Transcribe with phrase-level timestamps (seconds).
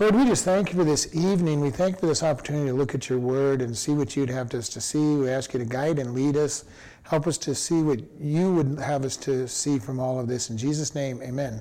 [0.00, 1.60] Lord, we just thank you for this evening.
[1.60, 4.30] We thank you for this opportunity to look at your word and see what you'd
[4.30, 5.16] have us to see.
[5.16, 6.66] We ask you to guide and lead us.
[7.02, 10.50] Help us to see what you would have us to see from all of this.
[10.50, 11.60] In Jesus' name, amen.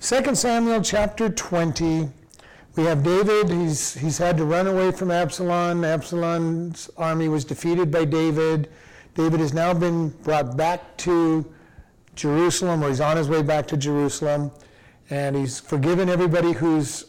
[0.00, 2.08] 2 Samuel chapter 20.
[2.76, 3.50] We have David.
[3.50, 5.84] He's, he's had to run away from Absalom.
[5.84, 8.70] Absalom's army was defeated by David.
[9.14, 11.44] David has now been brought back to
[12.14, 14.50] Jerusalem, or he's on his way back to Jerusalem
[15.10, 17.06] and he's forgiven everybody who's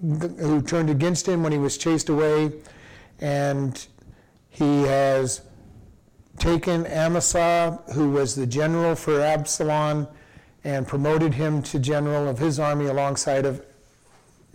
[0.00, 2.52] who turned against him when he was chased away,
[3.20, 3.86] and
[4.50, 5.42] he has
[6.38, 10.08] taken Amasa, who was the general for Absalom,
[10.64, 13.64] and promoted him to general of his army alongside of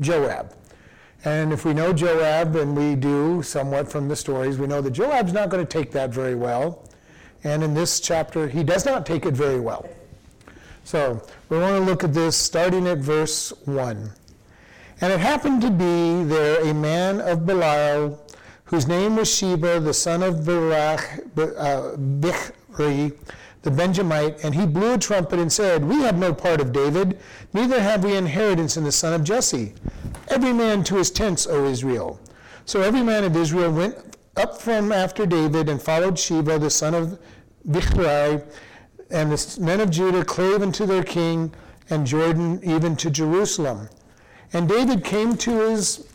[0.01, 0.53] Joab.
[1.23, 4.91] And if we know Joab, and we do somewhat from the stories, we know that
[4.91, 6.87] Joab's not going to take that very well.
[7.43, 9.87] And in this chapter, he does not take it very well.
[10.87, 14.09] So we want to look at this starting at verse 1.
[15.01, 18.17] And it happened to be there a man of Belial,
[18.63, 20.97] whose name was Sheba, the son of uh,
[22.21, 23.17] Bichri,
[23.63, 27.19] the Benjamite, and he blew a trumpet and said, We have no part of David,
[27.51, 29.73] neither have we inheritance in the son of Jesse.
[30.29, 32.17] Every man to his tents, O Israel.
[32.63, 33.97] So every man of Israel went
[34.37, 37.19] up from after David and followed Sheba, the son of
[37.67, 38.41] Bichri,
[39.11, 41.53] and the men of Judah clave unto their king,
[41.89, 43.89] and Jordan even to Jerusalem.
[44.53, 46.07] And David came to his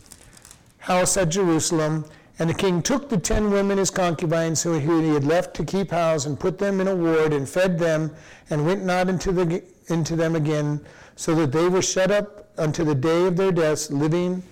[0.79, 2.05] house at Jerusalem,
[2.39, 5.91] and the king took the ten women his concubines who he had left to keep
[5.91, 8.15] house, and put them in a ward, and fed them,
[8.51, 10.81] and went not into, the, into them again,
[11.17, 14.43] so that they were shut up unto the day of their deaths, living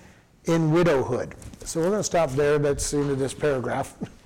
[0.45, 1.35] in widowhood.
[1.65, 2.57] So we're going to stop there.
[2.57, 3.95] That's the end of this paragraph.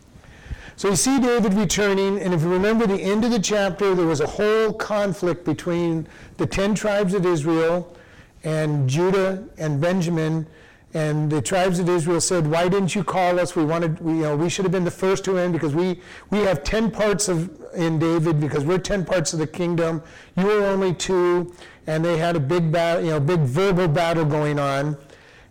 [0.78, 4.06] So you see David returning, and if you remember the end of the chapter, there
[4.06, 7.95] was a whole conflict between the 10 tribes of Israel
[8.44, 10.46] and Judah and Benjamin.
[10.94, 13.56] And the tribes of Israel said, Why didn't you call us?
[13.56, 16.02] We wanted, we, you know, we should have been the first to end because we,
[16.30, 20.03] we have 10 parts of in David because we're 10 parts of the kingdom.
[20.38, 21.53] You are only two.
[21.88, 24.97] And they had a big battle, you know, big verbal battle going on.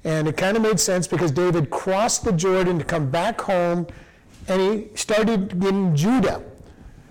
[0.05, 3.87] And it kind of made sense because David crossed the Jordan to come back home
[4.49, 6.43] and he started in Judah.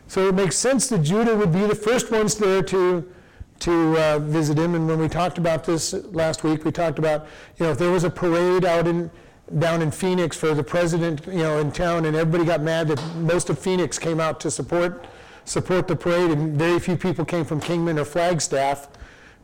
[0.07, 3.11] So it makes sense that Judah would be the first ones there to,
[3.59, 4.75] to uh, visit him.
[4.75, 7.27] And when we talked about this last week, we talked about,
[7.57, 9.09] you know, if there was a parade out in,
[9.57, 13.15] down in Phoenix for the president, you know, in town, and everybody got mad that
[13.15, 15.07] most of Phoenix came out to support,
[15.45, 18.89] support the parade, and very few people came from Kingman or Flagstaff,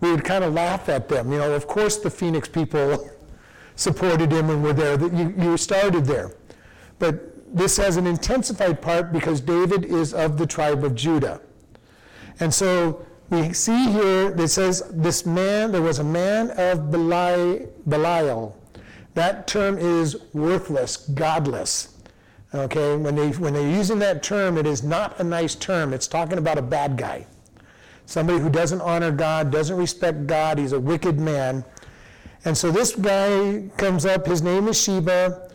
[0.01, 1.31] we would kind of laugh at them.
[1.31, 3.09] You know, of course the Phoenix people
[3.75, 4.97] supported him and were there.
[4.97, 6.31] That You, you started there.
[6.99, 11.41] But this has an intensified part because David is of the tribe of Judah.
[12.39, 18.55] And so we see here that says this man, there was a man of Belial.
[19.15, 21.95] That term is worthless, godless.
[22.53, 25.93] Okay, when, they, when they're using that term, it is not a nice term.
[25.93, 27.27] It's talking about a bad guy.
[28.05, 31.63] Somebody who doesn't honor God, doesn't respect God, he's a wicked man.
[32.45, 35.48] And so this guy comes up, his name is Sheba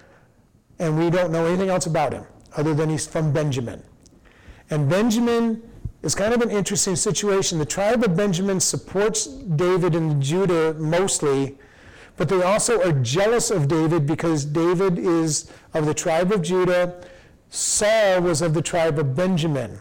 [0.79, 2.25] and we don't know anything else about him
[2.57, 3.83] other than he's from Benjamin.
[4.71, 5.63] And Benjamin
[6.03, 7.59] is kind of an interesting situation.
[7.59, 11.59] The tribe of Benjamin supports David and Judah mostly,
[12.17, 17.03] but they also are jealous of David because David is of the tribe of Judah.
[17.51, 19.81] Saul was of the tribe of Benjamin.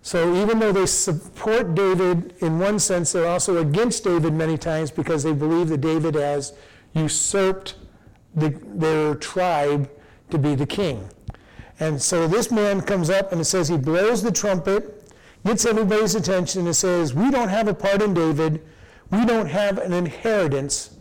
[0.00, 4.90] So even though they support David in one sense, they're also against David many times
[4.90, 6.54] because they believe that David has
[6.94, 7.74] usurped
[8.34, 9.90] the, their tribe
[10.30, 11.08] to be the king.
[11.80, 15.12] And so this man comes up and it says he blows the trumpet,
[15.46, 18.64] gets everybody's attention, and says, We don't have a part in David.
[19.10, 20.96] We don't have an inheritance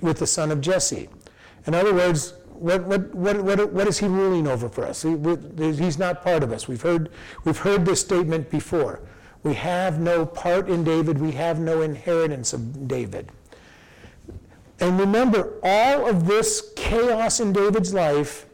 [0.00, 1.08] with the son of Jesse.
[1.66, 5.02] In other words, what, what, what, what, what is he ruling over for us?
[5.02, 5.16] He,
[5.56, 6.68] he's not part of us.
[6.68, 7.10] We've heard,
[7.44, 9.00] we've heard this statement before.
[9.42, 11.20] We have no part in David.
[11.20, 13.30] We have no inheritance of David.
[14.80, 18.46] And remember, all of this chaos in David's life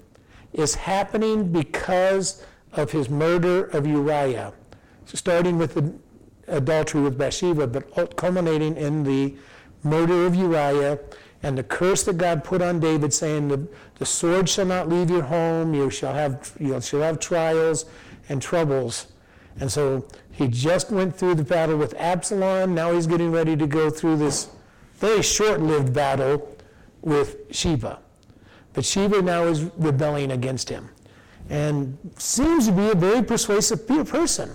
[0.52, 4.52] is happening because of his murder of Uriah,
[5.06, 5.92] starting with the
[6.48, 9.34] adultery with Bathsheba, but culminating in the
[9.82, 10.98] murder of Uriah
[11.42, 13.66] and the curse that God put on David, saying, "The,
[13.98, 15.74] the sword shall not leave your home.
[15.74, 17.86] You shall have you shall have trials
[18.28, 19.08] and troubles."
[19.58, 22.74] And so he just went through the battle with Absalom.
[22.74, 24.48] Now he's getting ready to go through this
[24.94, 26.56] very short-lived battle
[27.00, 27.98] with Sheba.
[28.72, 30.88] But Sheba now is rebelling against him
[31.50, 34.50] and seems to be a very persuasive person.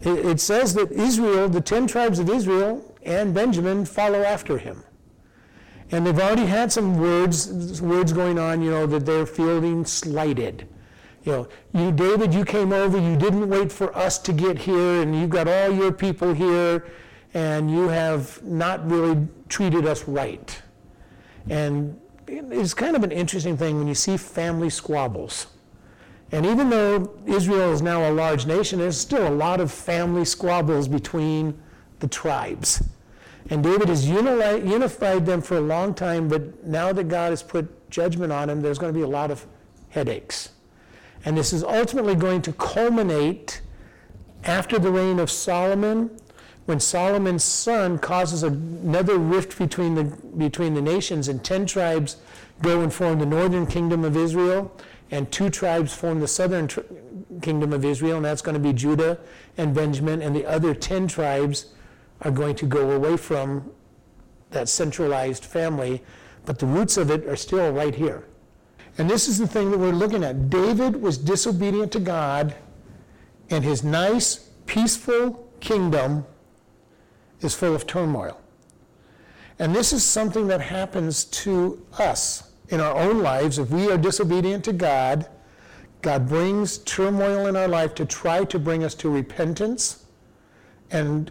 [0.00, 4.82] It, it says that Israel, the 10 tribes of Israel and Benjamin, follow after him.
[5.90, 10.66] And they've already had some words, words going on, you know, that they're feeling slighted.
[11.24, 15.02] You know, you, David, you came over, you didn't wait for us to get here,
[15.02, 16.86] and you've got all your people here,
[17.32, 20.62] and you have not really treated us right.
[21.48, 25.48] And it's kind of an interesting thing when you see family squabbles.
[26.32, 30.24] And even though Israel is now a large nation, there's still a lot of family
[30.24, 31.60] squabbles between
[32.00, 32.82] the tribes.
[33.50, 37.90] And David has unified them for a long time, but now that God has put
[37.90, 39.46] judgment on him, there's going to be a lot of
[39.90, 40.50] headaches.
[41.24, 43.60] And this is ultimately going to culminate
[44.44, 46.10] after the reign of Solomon,
[46.66, 52.16] when Solomon's son causes another rift between the, between the nations, and 10 tribes
[52.62, 54.74] go and form the northern kingdom of Israel,
[55.10, 56.68] and two tribes form the southern
[57.42, 59.18] kingdom of Israel, and that's going to be Judah
[59.58, 61.66] and Benjamin, and the other 10 tribes
[62.22, 63.70] are going to go away from
[64.50, 66.02] that centralized family,
[66.46, 68.24] but the roots of it are still right here.
[68.96, 70.48] And this is the thing that we're looking at.
[70.48, 72.54] David was disobedient to God,
[73.50, 76.24] and his nice, peaceful kingdom
[77.44, 78.40] is full of turmoil.
[79.58, 83.58] And this is something that happens to us in our own lives.
[83.58, 85.28] If we are disobedient to God,
[86.02, 90.04] God brings turmoil in our life to try to bring us to repentance
[90.90, 91.30] and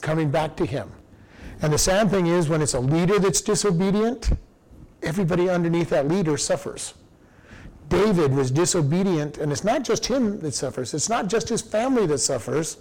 [0.00, 0.90] coming back to Him.
[1.60, 4.30] And the sad thing is, when it's a leader that's disobedient,
[5.02, 6.94] everybody underneath that leader suffers.
[7.88, 12.06] David was disobedient, and it's not just him that suffers, it's not just his family
[12.06, 12.78] that suffers,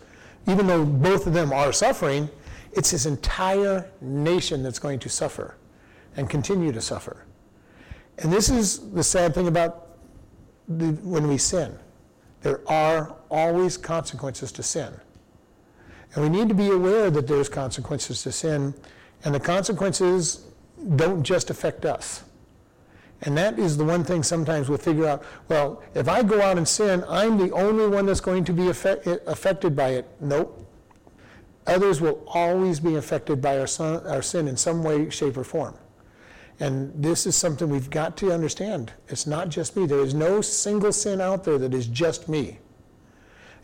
[0.48, 2.30] even though both of them are suffering,
[2.74, 5.56] it's his entire nation that's going to suffer
[6.18, 7.26] and continue to suffer.
[8.20, 9.88] And this is the sad thing about
[10.68, 11.78] the, when we sin.
[12.42, 14.94] There are always consequences to sin.
[16.14, 18.74] And we need to be aware that there's consequences to sin,
[19.24, 20.46] and the consequences
[20.96, 22.24] don't just affect us.
[23.24, 26.58] And that is the one thing sometimes we'll figure out well, if I go out
[26.58, 30.08] and sin, I'm the only one that's going to be affect, affected by it.
[30.20, 30.58] Nope.
[31.68, 35.44] Others will always be affected by our, son, our sin in some way, shape, or
[35.44, 35.76] form.
[36.60, 38.94] And this is something we've got to understand.
[39.08, 39.86] It's not just me.
[39.86, 42.60] There is no single sin out there that is just me.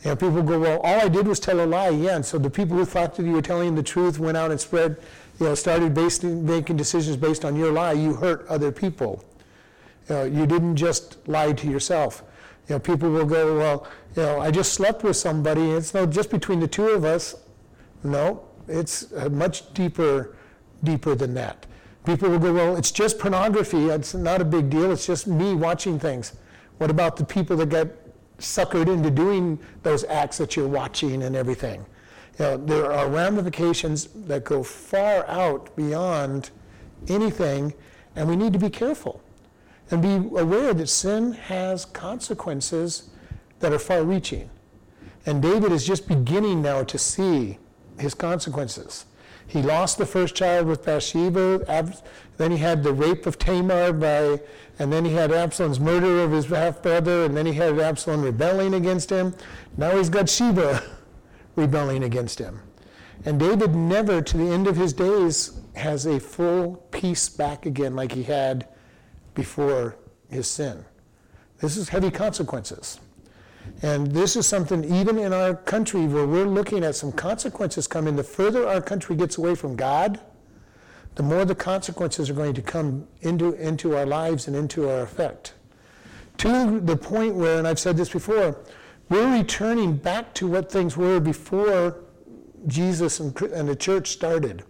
[0.04, 1.90] You know, people go, well, all I did was tell a lie.
[1.90, 4.52] Yeah, and so the people who thought that you were telling the truth went out
[4.52, 4.98] and spread,
[5.40, 7.94] you know, started making decisions based on your lie.
[7.94, 9.24] You hurt other people.
[10.10, 12.24] You, know, you didn't just lie to yourself.
[12.68, 15.72] You know, people will go, well, you know, I just slept with somebody.
[15.72, 17.36] It's not just between the two of us.
[18.04, 20.36] No, it's much deeper,
[20.84, 21.66] deeper than that.
[22.06, 23.90] People will go, well, it's just pornography.
[23.90, 24.92] It's not a big deal.
[24.92, 26.34] It's just me watching things.
[26.78, 28.08] What about the people that get
[28.40, 31.86] suckered into doing those acts that you're watching and everything.
[32.40, 36.52] You know, there are ramifications that go far out beyond
[37.08, 37.74] anything,
[38.16, 39.22] and we need to be careful
[39.90, 43.10] and be aware that sin has consequences
[43.60, 44.50] that are far reaching.
[45.26, 47.58] And David is just beginning now to see
[48.00, 49.06] his consequences.
[49.48, 51.94] He lost the first child with Bathsheba.
[52.38, 54.42] Then he had the rape of Tamar by,
[54.78, 58.22] and then he had Absalom's murder of his half brother, and then he had Absalom
[58.22, 59.34] rebelling against him.
[59.78, 60.84] Now he's got Sheba
[61.56, 62.60] rebelling against him.
[63.26, 67.96] And David never, to the end of his days, has a full peace back again
[67.96, 68.68] like he had
[69.34, 69.96] before
[70.30, 70.84] his sin.
[71.60, 73.00] This is heavy consequences.
[73.84, 78.16] And this is something, even in our country, where we're looking at some consequences coming.
[78.16, 80.20] The further our country gets away from God,
[81.16, 85.02] the more the consequences are going to come into, into our lives and into our
[85.02, 85.54] effect.
[86.40, 88.60] To the point where, and I've said this before,
[89.10, 91.98] we're returning back to what things were before
[92.68, 94.64] Jesus and, and the church started.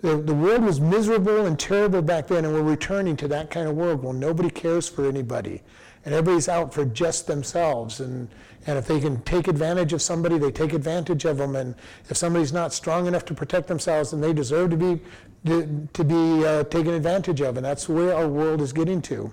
[0.00, 3.68] The, the world was miserable and terrible back then, and we're returning to that kind
[3.68, 5.62] of world where nobody cares for anybody
[6.08, 8.00] and everybody's out for just themselves.
[8.00, 8.30] And,
[8.66, 11.54] and if they can take advantage of somebody, they take advantage of them.
[11.54, 11.74] And
[12.08, 15.02] if somebody's not strong enough to protect themselves, then they deserve to be,
[15.44, 17.58] to be uh, taken advantage of.
[17.58, 19.30] And that's where our world is getting to.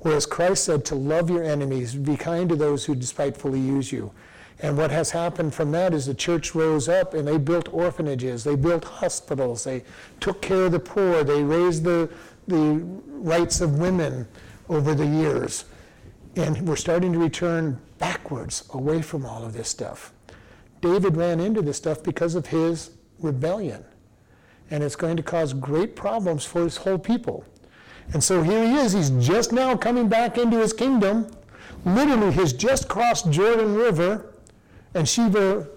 [0.00, 4.12] Whereas Christ said to love your enemies, be kind to those who despitefully use you.
[4.60, 8.44] And what has happened from that is the church rose up and they built orphanages,
[8.44, 9.82] they built hospitals, they
[10.20, 12.10] took care of the poor, they raised the,
[12.48, 14.28] the rights of women
[14.68, 15.64] over the years.
[16.36, 20.12] And we're starting to return backwards away from all of this stuff.
[20.80, 23.84] David ran into this stuff because of his rebellion.
[24.70, 27.44] And it's going to cause great problems for his whole people.
[28.12, 28.92] And so here he is.
[28.92, 31.30] He's just now coming back into his kingdom.
[31.84, 34.34] Literally, he's just crossed Jordan River,
[34.94, 35.68] and Sheba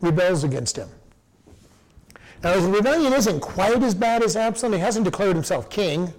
[0.00, 0.88] rebels against him.
[2.42, 4.74] Now, his rebellion isn't quite as bad as Absalom.
[4.74, 6.12] He hasn't declared himself king,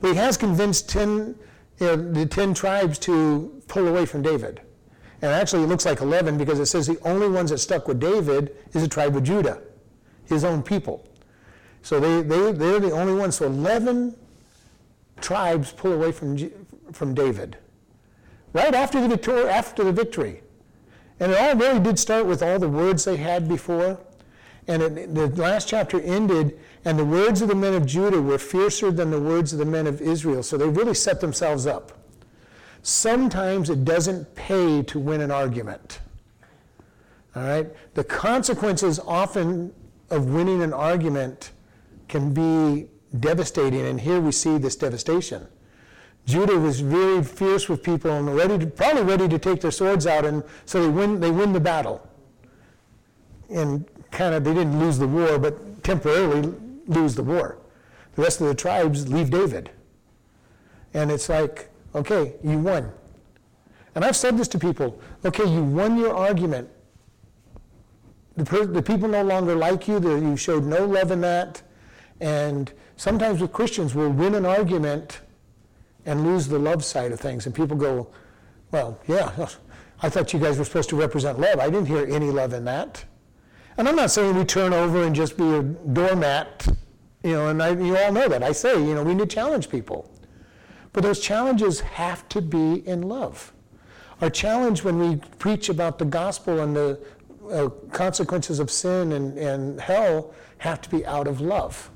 [0.00, 1.34] but he has convinced 10, you know,
[1.78, 4.60] the 10 tribes to pull away from David.
[5.22, 7.98] And actually, it looks like 11 because it says the only ones that stuck with
[7.98, 9.62] David is the tribe of Judah,
[10.26, 11.08] his own people.
[11.82, 13.36] So they, they, they're the only ones.
[13.36, 14.14] So 11
[15.20, 16.38] tribes pull away from,
[16.92, 17.56] from David.
[18.52, 20.42] Right after the, victory, after the victory.
[21.20, 23.98] And it all really did start with all the words they had before.
[24.66, 28.38] And it, the last chapter ended, and the words of the men of Judah were
[28.38, 30.42] fiercer than the words of the men of Israel.
[30.42, 31.92] So they really set themselves up.
[32.82, 36.00] Sometimes it doesn't pay to win an argument.
[37.34, 37.66] All right?
[37.94, 39.72] The consequences often
[40.10, 41.52] of winning an argument
[42.08, 42.88] can be
[43.18, 45.46] devastating, and here we see this devastation.
[46.26, 50.06] Judah was very fierce with people and ready to, probably ready to take their swords
[50.06, 52.06] out, and so they win, they win the battle.
[53.48, 56.54] And kind of, they didn't lose the war, but temporarily
[56.86, 57.58] lose the war.
[58.14, 59.70] The rest of the tribes leave David.
[60.92, 62.92] And it's like, okay, you won.
[63.94, 66.68] And I've said this to people okay, you won your argument.
[68.36, 71.62] The, per- the people no longer like you, you showed no love in that.
[72.20, 75.20] And sometimes with Christians, we'll win an argument
[76.04, 77.46] and lose the love side of things.
[77.46, 78.08] And people go,
[78.70, 79.48] well, yeah,
[80.02, 81.60] I thought you guys were supposed to represent love.
[81.60, 83.04] I didn't hear any love in that.
[83.76, 86.66] And I'm not saying we turn over and just be a doormat,
[87.22, 88.42] you know, and I, you all know that.
[88.42, 90.10] I say, you know, we need to challenge people.
[90.92, 93.52] But those challenges have to be in love.
[94.20, 97.00] Our challenge when we preach about the gospel and the
[97.50, 101.90] uh, consequences of sin and, and hell have to be out of love.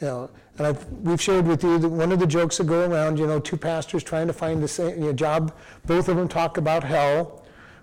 [0.00, 2.88] You know, and I've, we've shared with you that one of the jokes that go
[2.88, 5.52] around, you know, two pastors trying to find the same you know, job,
[5.86, 7.39] both of them talk about hell.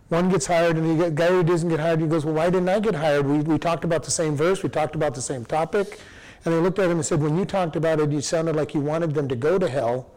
[0.09, 2.69] One gets hired, and the guy who doesn't get hired, he goes, Well, why didn't
[2.69, 3.25] I get hired?
[3.25, 5.99] We, we talked about the same verse, we talked about the same topic.
[6.45, 8.73] And they looked at him and said, When you talked about it, you sounded like
[8.73, 10.11] you wanted them to go to hell.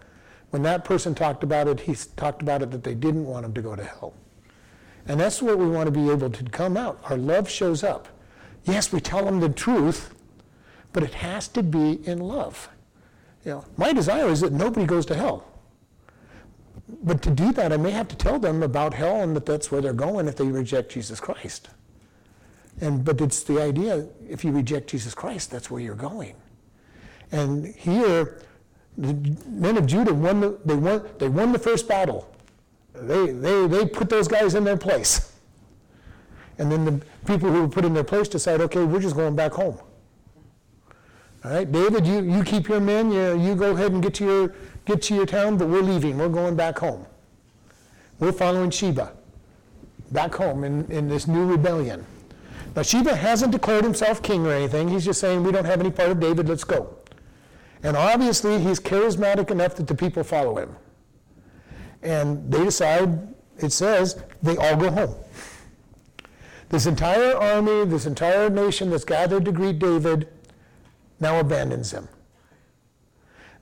[0.50, 3.54] When that person talked about it, he talked about it that they didn't want them
[3.54, 4.14] to go to hell.
[5.06, 7.00] And that's what we want to be able to come out.
[7.04, 8.08] Our love shows up.
[8.64, 10.14] Yes, we tell them the truth,
[10.92, 12.68] but it has to be in love.
[13.44, 15.49] You know, my desire is that nobody goes to hell
[17.02, 19.70] but to do that, I may have to tell them about hell and that that's
[19.70, 21.70] where they're going if they reject Jesus Christ.
[22.80, 26.34] And but it's the idea: if you reject Jesus Christ, that's where you're going.
[27.32, 28.42] And here,
[28.96, 29.14] the
[29.46, 32.34] men of Judah won the, they won they won the first battle.
[32.94, 35.32] They they they put those guys in their place.
[36.58, 39.34] And then the people who were put in their place decide, okay, we're just going
[39.34, 39.78] back home.
[41.42, 44.24] All right, David, you, you keep your men, you, you go ahead and get to
[44.26, 46.18] your get to your town, but we're leaving.
[46.18, 47.06] We're going back home.
[48.18, 49.12] We're following Sheba
[50.10, 52.04] back home in, in this new rebellion.
[52.74, 54.88] Now, Sheba hasn't declared himself king or anything.
[54.88, 56.96] He's just saying, we don't have any part of David, let's go.
[57.82, 60.76] And obviously, he's charismatic enough that the people follow him.
[62.02, 65.14] And they decide, it says, they all go home.
[66.68, 70.28] This entire army, this entire nation that's gathered to greet David,
[71.18, 72.08] now abandons him.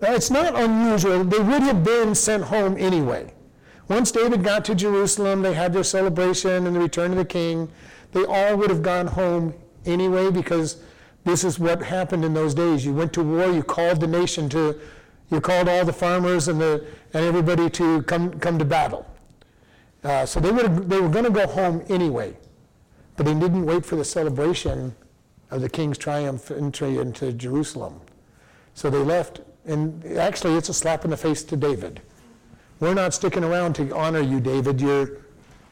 [0.01, 1.25] Now, it's not unusual.
[1.25, 3.33] They would have been sent home anyway.
[3.89, 7.71] Once David got to Jerusalem, they had their celebration and the return of the king.
[8.13, 9.55] They all would have gone home
[9.87, 10.83] anyway because
[11.25, 12.85] this is what happened in those days.
[12.85, 14.79] You went to war, you called the nation to,
[15.31, 19.07] you called all the farmers and, the, and everybody to come, come to battle.
[20.05, 22.37] Uh, so they, would have, they were going to go home anyway,
[23.17, 24.95] but they didn't wait for the celebration
[25.51, 28.01] of the king's triumph entry into Jerusalem.
[28.75, 32.01] So they left and actually, it's a slap in the face to David.
[32.81, 34.81] We're not sticking around to honor you, David.
[34.81, 35.09] You're,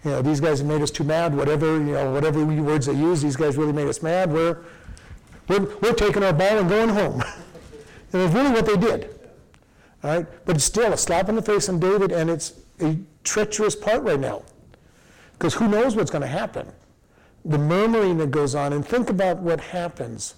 [0.05, 1.35] you know, these guys have made us too mad.
[1.35, 4.31] Whatever, you know, whatever words they use, these guys really made us mad.
[4.31, 4.59] We're,
[5.49, 7.23] we're, we're taking our ball and going home.
[8.12, 9.19] and it's really what they did.
[10.05, 10.26] All right?
[10.45, 14.03] But it's still a slap in the face on David, and it's a treacherous part
[14.03, 14.43] right now.
[15.33, 16.71] Because who knows what's going to happen?
[17.47, 20.35] The murmuring that goes on, and think about what happens.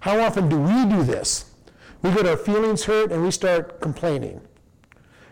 [0.00, 1.49] How often do we do this?
[2.02, 4.40] We get our feelings hurt and we start complaining.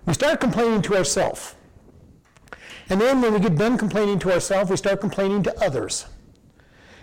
[0.06, 1.54] We start complaining to ourselves.
[2.90, 6.06] And then when we get done complaining to ourselves, we start complaining to others.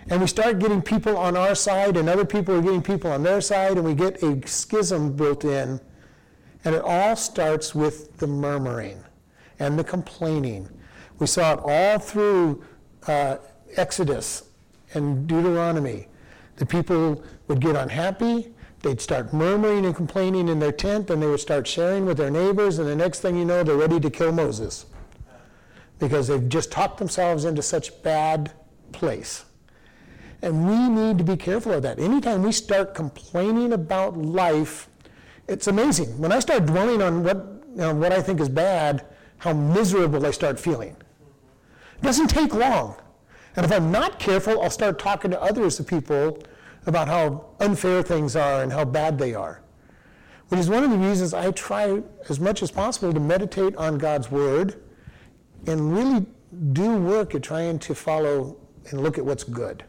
[0.08, 3.22] And we start getting people on our side, and other people are getting people on
[3.22, 5.80] their side, and we get a schism built in.
[6.64, 9.02] And it all starts with the murmuring
[9.58, 10.68] and the complaining.
[11.18, 12.64] We saw it all through
[13.06, 13.38] uh,
[13.76, 14.50] Exodus
[14.94, 16.08] and Deuteronomy.
[16.56, 21.26] The people would get unhappy, They'd start murmuring and complaining in their tent, and they
[21.26, 24.10] would start sharing with their neighbors, and the next thing you know, they're ready to
[24.10, 24.86] kill Moses
[25.98, 28.52] because they've just talked themselves into such bad
[28.92, 29.44] place.
[30.42, 31.98] And we need to be careful of that.
[31.98, 34.88] Anytime we start complaining about life,
[35.48, 36.18] it's amazing.
[36.18, 37.36] When I start dwelling on what,
[37.70, 39.06] you know, what I think is bad,
[39.38, 40.96] how miserable I start feeling.
[41.96, 42.96] It doesn't take long.
[43.56, 46.42] And if I'm not careful, I'll start talking to others, the people,
[46.86, 49.60] about how unfair things are and how bad they are.
[50.48, 53.98] Which is one of the reasons I try as much as possible to meditate on
[53.98, 54.80] God's Word
[55.66, 56.24] and really
[56.72, 58.56] do work at trying to follow
[58.90, 59.84] and look at what's good.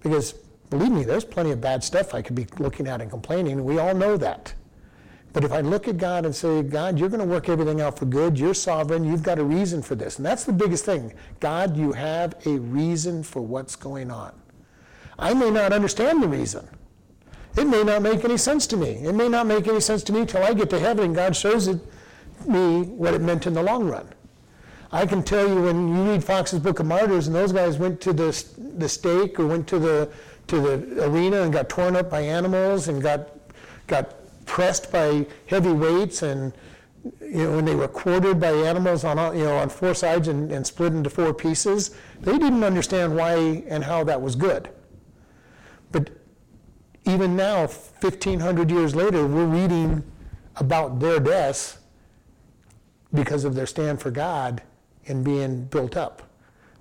[0.00, 0.32] Because
[0.70, 3.64] believe me, there's plenty of bad stuff I could be looking at and complaining.
[3.64, 4.52] We all know that.
[5.32, 7.98] But if I look at God and say, God, you're going to work everything out
[7.98, 10.16] for good, you're sovereign, you've got a reason for this.
[10.16, 11.14] And that's the biggest thing.
[11.40, 14.41] God, you have a reason for what's going on.
[15.18, 16.68] I may not understand the reason.
[17.56, 18.90] It may not make any sense to me.
[19.04, 21.36] It may not make any sense to me till I get to heaven and God
[21.36, 21.78] shows it,
[22.46, 24.08] me what it meant in the long run.
[24.90, 28.00] I can tell you when you read Fox's Book of Martyrs and those guys went
[28.02, 28.44] to the,
[28.76, 30.10] the stake or went to the,
[30.48, 33.28] to the arena and got torn up by animals and got,
[33.86, 34.14] got
[34.46, 36.52] pressed by heavy weights and
[37.20, 40.52] you know, when they were quartered by animals on, you know, on four sides and,
[40.52, 44.68] and split into four pieces, they didn't understand why and how that was good.
[47.04, 50.04] Even now, 1,500 years later, we're reading
[50.56, 51.78] about their deaths
[53.12, 54.62] because of their stand for God
[55.08, 56.22] and being built up,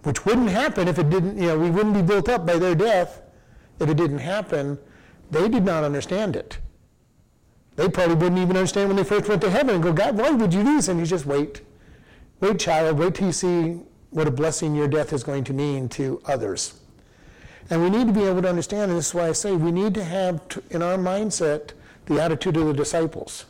[0.03, 2.75] which wouldn't happen if it didn't, you know, we wouldn't be built up by their
[2.75, 3.21] death
[3.79, 4.77] if it didn't happen.
[5.31, 6.59] They did not understand it.
[7.75, 10.29] They probably wouldn't even understand when they first went to heaven and go, God, why
[10.29, 10.87] would you do this?
[10.87, 11.61] And you just wait.
[12.41, 15.87] Wait, child, wait till you see what a blessing your death is going to mean
[15.89, 16.80] to others.
[17.71, 19.71] And we need to be able to understand, and this is why I say we
[19.71, 21.69] need to have in our mindset
[22.05, 23.45] the attitude of the disciples.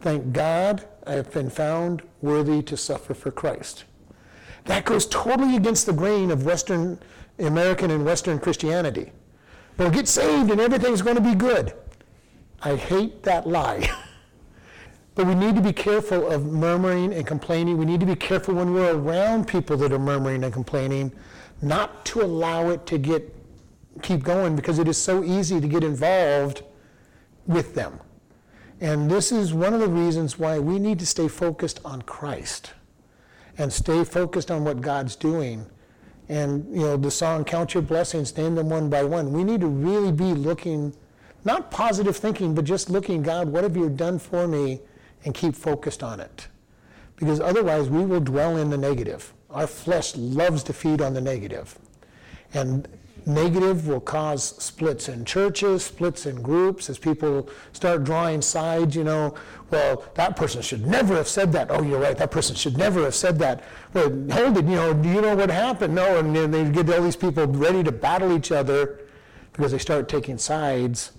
[0.00, 3.84] Thank God I have been found worthy to suffer for Christ.
[4.64, 6.98] That goes totally against the grain of Western
[7.38, 9.12] American and Western Christianity.
[9.76, 11.74] Well, get saved and everything's going to be good.
[12.62, 13.86] I hate that lie.
[15.14, 17.76] but we need to be careful of murmuring and complaining.
[17.76, 21.12] We need to be careful when we're around people that are murmuring and complaining,
[21.60, 23.37] not to allow it to get
[24.02, 26.62] keep going because it is so easy to get involved
[27.46, 28.00] with them.
[28.80, 32.72] And this is one of the reasons why we need to stay focused on Christ
[33.56, 35.66] and stay focused on what God's doing.
[36.28, 39.32] And you know, the song Count Your Blessings, name them one by one.
[39.32, 40.94] We need to really be looking
[41.44, 44.80] not positive thinking, but just looking, God, what have you done for me?
[45.24, 46.48] And keep focused on it.
[47.16, 49.32] Because otherwise, we will dwell in the negative.
[49.50, 51.76] Our flesh loves to feed on the negative.
[52.54, 52.86] And
[53.26, 59.04] negative will cause splits in churches, splits in groups, as people start drawing sides, you
[59.04, 59.34] know,
[59.70, 61.70] well, that person should never have said that.
[61.70, 63.64] Oh, you're right, that person should never have said that.
[63.92, 65.94] Well, hold it, you know, do you know what happened?
[65.94, 69.00] No, and then they get all these people ready to battle each other
[69.52, 71.12] because they start taking sides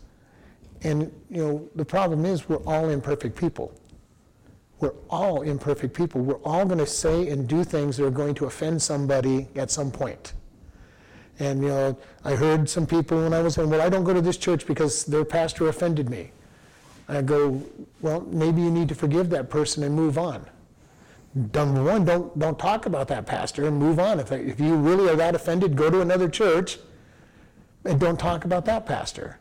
[0.84, 3.74] and, you know, the problem is we're all imperfect people.
[4.80, 6.22] We're all imperfect people.
[6.22, 9.72] We're all going to say and do things that are going to offend somebody at
[9.72, 10.34] some point.
[11.40, 14.14] And, you know, I heard some people when I was saying, well, I don't go
[14.14, 16.32] to this church because their pastor offended me.
[17.08, 17.64] I go,
[18.02, 20.46] well, maybe you need to forgive that person and move on.
[21.34, 24.20] Number one, don't, don't talk about that pastor and move on.
[24.20, 26.78] If, if you really are that offended, go to another church
[27.86, 29.40] and don't talk about that pastor.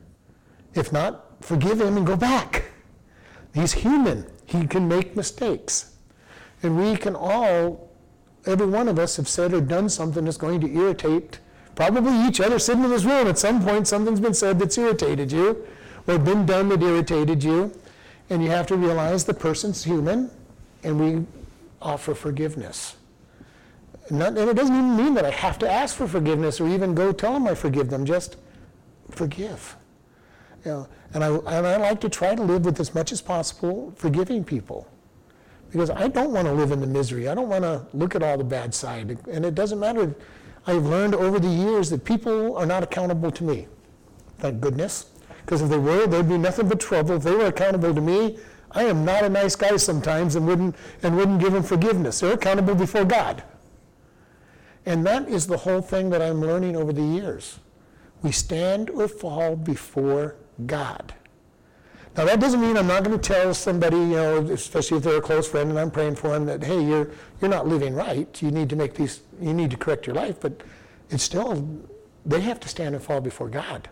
[0.74, 2.66] If not, forgive him and go back.
[3.54, 4.26] He's human.
[4.46, 5.96] He can make mistakes.
[6.62, 7.90] And we can all,
[8.46, 11.40] every one of us, have said or done something that's going to irritate
[11.78, 13.28] probably each other sitting in this room.
[13.28, 15.64] At some point, something's been said that's irritated you
[16.08, 17.72] or been done that irritated you.
[18.30, 20.28] And you have to realize the person's human
[20.82, 21.24] and we
[21.80, 22.96] offer forgiveness.
[24.10, 26.96] Not, and it doesn't even mean that I have to ask for forgiveness or even
[26.96, 28.04] go tell them I forgive them.
[28.04, 28.38] Just
[29.12, 29.76] forgive.
[30.64, 33.22] You know, and, I, and I like to try to live with as much as
[33.22, 34.88] possible forgiving people.
[35.70, 37.28] Because I don't want to live in the misery.
[37.28, 39.16] I don't want to look at all the bad side.
[39.30, 40.12] And it doesn't matter.
[40.66, 43.66] I've learned over the years that people are not accountable to me.
[44.38, 45.06] Thank goodness.
[45.44, 47.16] Because if they were, there'd be nothing but trouble.
[47.16, 48.38] If they were accountable to me,
[48.70, 52.20] I am not a nice guy sometimes and wouldn't, and wouldn't give them forgiveness.
[52.20, 53.42] They're accountable before God.
[54.84, 57.58] And that is the whole thing that I'm learning over the years.
[58.22, 61.14] We stand or fall before God.
[62.16, 65.18] Now that doesn't mean I'm not going to tell somebody, you know, especially if they're
[65.18, 68.42] a close friend and I'm praying for them, that hey, you're you're not living right.
[68.42, 69.20] You need to make these.
[69.40, 70.40] You need to correct your life.
[70.40, 70.62] But
[71.10, 71.68] it's still,
[72.26, 73.88] they have to stand and fall before God,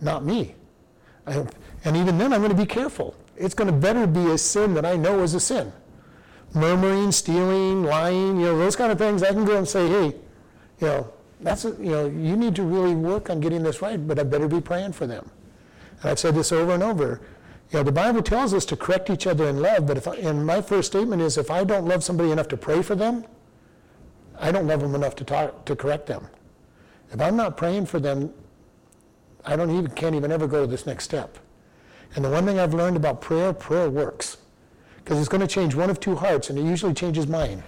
[0.00, 0.54] not me.
[1.26, 1.46] I,
[1.84, 3.14] and even then, I'm going to be careful.
[3.36, 5.72] It's going to better be a sin that I know is a sin.
[6.54, 9.22] Murmuring, stealing, lying, you know, those kind of things.
[9.22, 10.04] I can go and say, hey,
[10.80, 14.04] you know, that's, a- you know, you need to really work on getting this right,
[14.04, 15.30] but I better be praying for them.
[16.08, 17.20] I've said this over and over.
[17.70, 20.16] You know, the Bible tells us to correct each other in love, but if, I-
[20.16, 23.24] and my first statement is if I don't love somebody enough to pray for them,
[24.38, 26.28] I don't love them enough to talk, to correct them.
[27.10, 28.32] If I'm not praying for them,
[29.44, 31.38] I don't even, can't even ever go to this next step.
[32.14, 34.38] And the one thing I've learned about prayer, prayer works.
[34.96, 37.62] Because it's going to change one of two hearts, and it usually changes mine.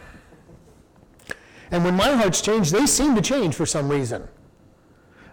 [1.70, 4.26] And when my hearts change, they seem to change for some reason.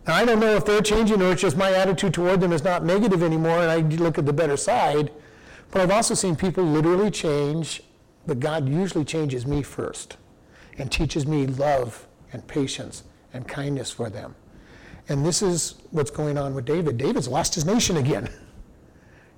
[0.08, 2.84] I don't know if they're changing or it's just my attitude toward them is not
[2.84, 5.12] negative anymore and I look at the better side.
[5.72, 7.82] But I've also seen people literally change,
[8.28, 10.18] but God usually changes me first
[10.78, 14.36] and teaches me love and patience and kindness for them.
[15.10, 16.98] And this is what's going on with David.
[16.98, 18.30] David's lost his nation again.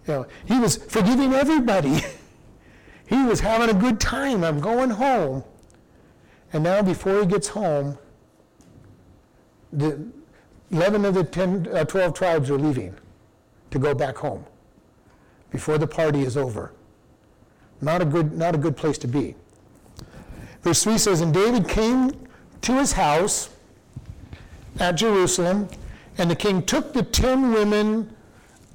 [0.05, 1.99] You know, he was forgiving everybody.
[3.07, 4.41] he was having a good time.
[4.41, 5.43] I'm going home.
[6.53, 7.97] And now, before he gets home,
[9.73, 10.07] the
[10.71, 12.93] 11 of the 10, uh, 12 tribes are leaving
[13.71, 14.45] to go back home
[15.49, 16.73] before the party is over.
[17.81, 19.35] Not a good, not a good place to be.
[20.61, 22.11] Verse 3 says, And David came
[22.61, 23.49] to his house
[24.79, 25.69] at Jerusalem,
[26.17, 28.13] and the king took the ten women,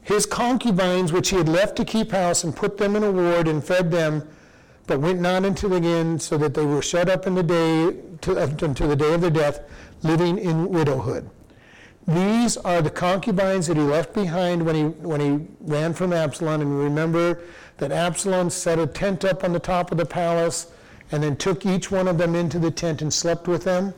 [0.03, 3.49] his concubines, which he had left to keep house, and put them in a ward
[3.49, 4.27] and fed them,
[4.87, 7.97] but went not into the inn, so that they were shut up in the day
[8.23, 9.61] to, uh, until the day of their death,
[10.03, 11.29] living in widowhood.
[12.07, 16.61] These are the concubines that he left behind when he, when he ran from Absalom.
[16.61, 17.41] And remember
[17.79, 20.73] that Absalom set a tent up on the top of the palace
[21.13, 23.95] and then took each one of them into the tent and slept with them.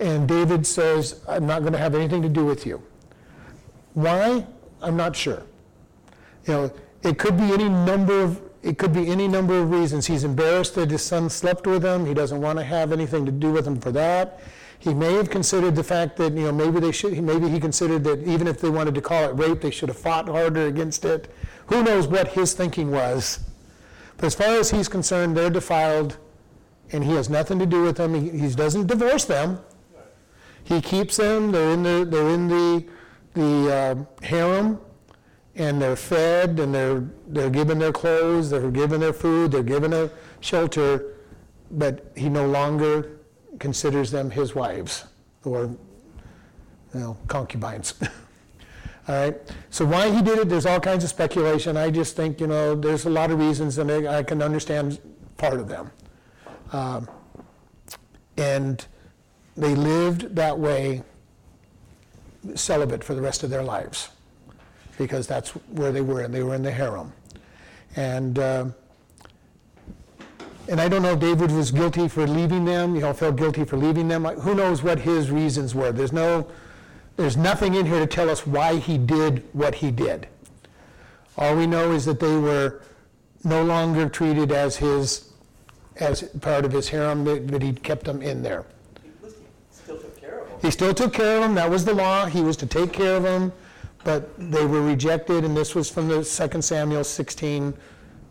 [0.00, 2.82] And David says, I'm not going to have anything to do with you.
[3.94, 4.46] Why?
[4.82, 5.42] I'm not sure.
[6.46, 10.06] You know, it could be any number of it could be any number of reasons.
[10.06, 12.04] He's embarrassed that his son slept with him.
[12.04, 14.40] He doesn't want to have anything to do with him for that.
[14.78, 17.20] He may have considered the fact that you know maybe they should.
[17.22, 19.98] Maybe he considered that even if they wanted to call it rape, they should have
[19.98, 21.32] fought harder against it.
[21.66, 23.40] Who knows what his thinking was?
[24.16, 26.18] But as far as he's concerned, they're defiled,
[26.92, 28.14] and he has nothing to do with them.
[28.14, 29.60] He, he doesn't divorce them.
[30.64, 31.52] He keeps them.
[31.52, 32.86] They're in the they're in the
[33.34, 34.80] the uh, harem,
[35.54, 39.92] and they're fed, and they're they're given their clothes, they're given their food, they're given
[39.92, 40.10] a
[40.40, 41.14] shelter,
[41.70, 43.15] but he no longer
[43.58, 45.04] considers them his wives
[45.44, 45.64] or
[46.94, 47.94] you know concubines.
[49.08, 49.54] all right.
[49.70, 50.48] So why he did it?
[50.48, 51.76] There's all kinds of speculation.
[51.76, 54.98] I just think you know there's a lot of reasons, and I can understand
[55.36, 55.90] part of them.
[56.72, 57.08] Um,
[58.36, 58.84] and
[59.56, 61.02] they lived that way,
[62.54, 64.10] celibate for the rest of their lives,
[64.98, 67.12] because that's where they were, and they were in the harem.
[67.94, 68.66] And uh,
[70.68, 73.64] and I don't know if David was guilty for leaving them, you know, felt guilty
[73.64, 74.24] for leaving them.
[74.24, 75.92] Who knows what his reasons were?
[75.92, 76.48] There's no,
[77.16, 80.26] there's nothing in here to tell us why he did what he did.
[81.38, 82.80] All we know is that they were
[83.44, 85.30] no longer treated as his,
[85.96, 88.64] as part of his harem, that that he kept them in there.
[89.02, 89.10] He
[89.70, 90.58] still took care of them.
[90.62, 93.16] He still took care of them, that was the law, he was to take care
[93.16, 93.52] of them,
[94.02, 97.74] but they were rejected, and this was from the 2 Samuel 16,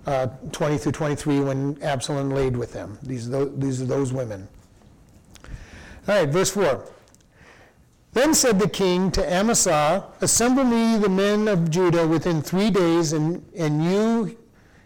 [0.05, 2.97] uh, 20 through 23, when Absalom laid with them.
[3.03, 4.47] These are tho- these are those women.
[6.07, 6.83] All right, verse 4.
[8.13, 13.11] Then said the king to Amasa, Assemble me the men of Judah within three days,
[13.11, 14.37] and, and you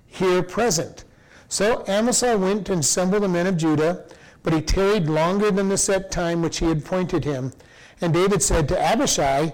[0.08, 1.04] here present.
[1.48, 4.06] So Amasa went and assembled the men of Judah,
[4.42, 7.54] but he tarried longer than the set time which he had appointed him.
[8.02, 9.54] And David said to Abishai,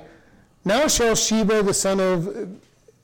[0.63, 2.49] Now shall Sheba the son of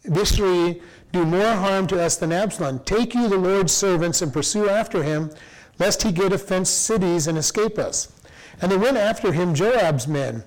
[0.06, 2.80] Bishri do more harm to us than Absalom.
[2.80, 5.32] Take you the Lord's servants and pursue after him,
[5.80, 8.12] lest he get fenced cities and escape us.
[8.62, 10.44] And they went after him Joab's men,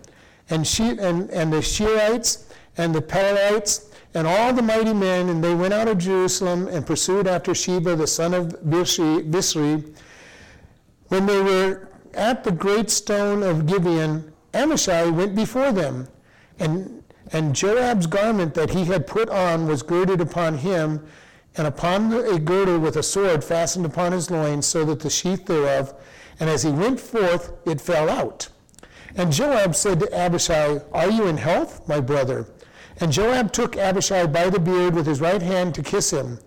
[0.50, 2.44] and, she, and, and the Shirites,
[2.76, 6.86] and the Pelelites, and all the mighty men, and they went out of Jerusalem and
[6.86, 8.48] pursued after Sheba the son of.
[8.62, 9.96] Bishri.
[11.08, 16.08] When they were at the great stone of Gibeon, Amishai went before them,
[16.58, 17.03] and,
[17.34, 21.04] and Joab's garment that he had put on was girded upon him,
[21.56, 25.44] and upon a girdle with a sword fastened upon his loins, so that the sheath
[25.46, 25.92] thereof,
[26.38, 28.48] and as he went forth, it fell out.
[29.16, 32.46] And Joab said to Abishai, Are you in health, my brother?
[33.00, 36.38] And Joab took Abishai by the beard with his right hand to kiss him.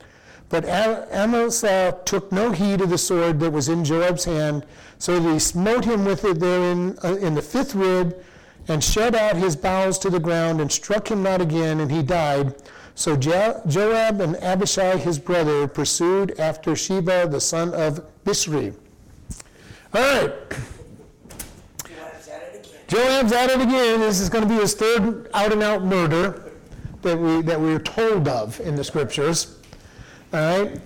[0.47, 4.65] But Amasa took no heed of the sword that was in Joab's hand,
[4.99, 8.23] so that he smote him with it therein uh, in the fifth rib,
[8.67, 12.03] and shed out his bowels to the ground, and struck him not again, and he
[12.03, 12.55] died.
[12.95, 18.73] So Joab and Abishai his brother pursued after Sheba the son of Bishri.
[19.93, 20.49] All right.
[20.49, 20.57] To
[22.19, 23.99] set it Joab's at it again.
[23.99, 26.51] This is going to be his third out and out murder
[27.03, 29.59] that we that we're told of in the scriptures.
[30.33, 30.81] All right.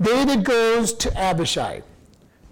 [0.00, 1.82] David goes to Abishai.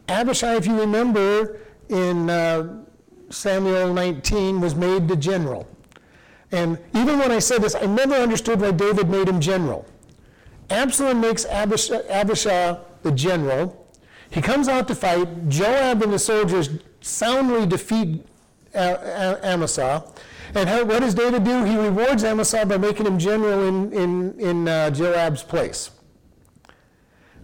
[0.08, 2.84] Abishai, if you remember, in uh,
[3.32, 5.66] Samuel 19, was made the general.
[6.50, 9.86] And even when I said this, I never understood why David made him general.
[10.70, 13.86] Absalom makes Abishai, the general.
[14.30, 15.48] He comes out to fight.
[15.48, 18.24] Joab and the soldiers soundly defeat
[18.74, 20.04] A- Amasa.
[20.54, 21.64] And how, what does David do?
[21.64, 25.90] He rewards Amasa by making him general in, in, in uh, Joab's place.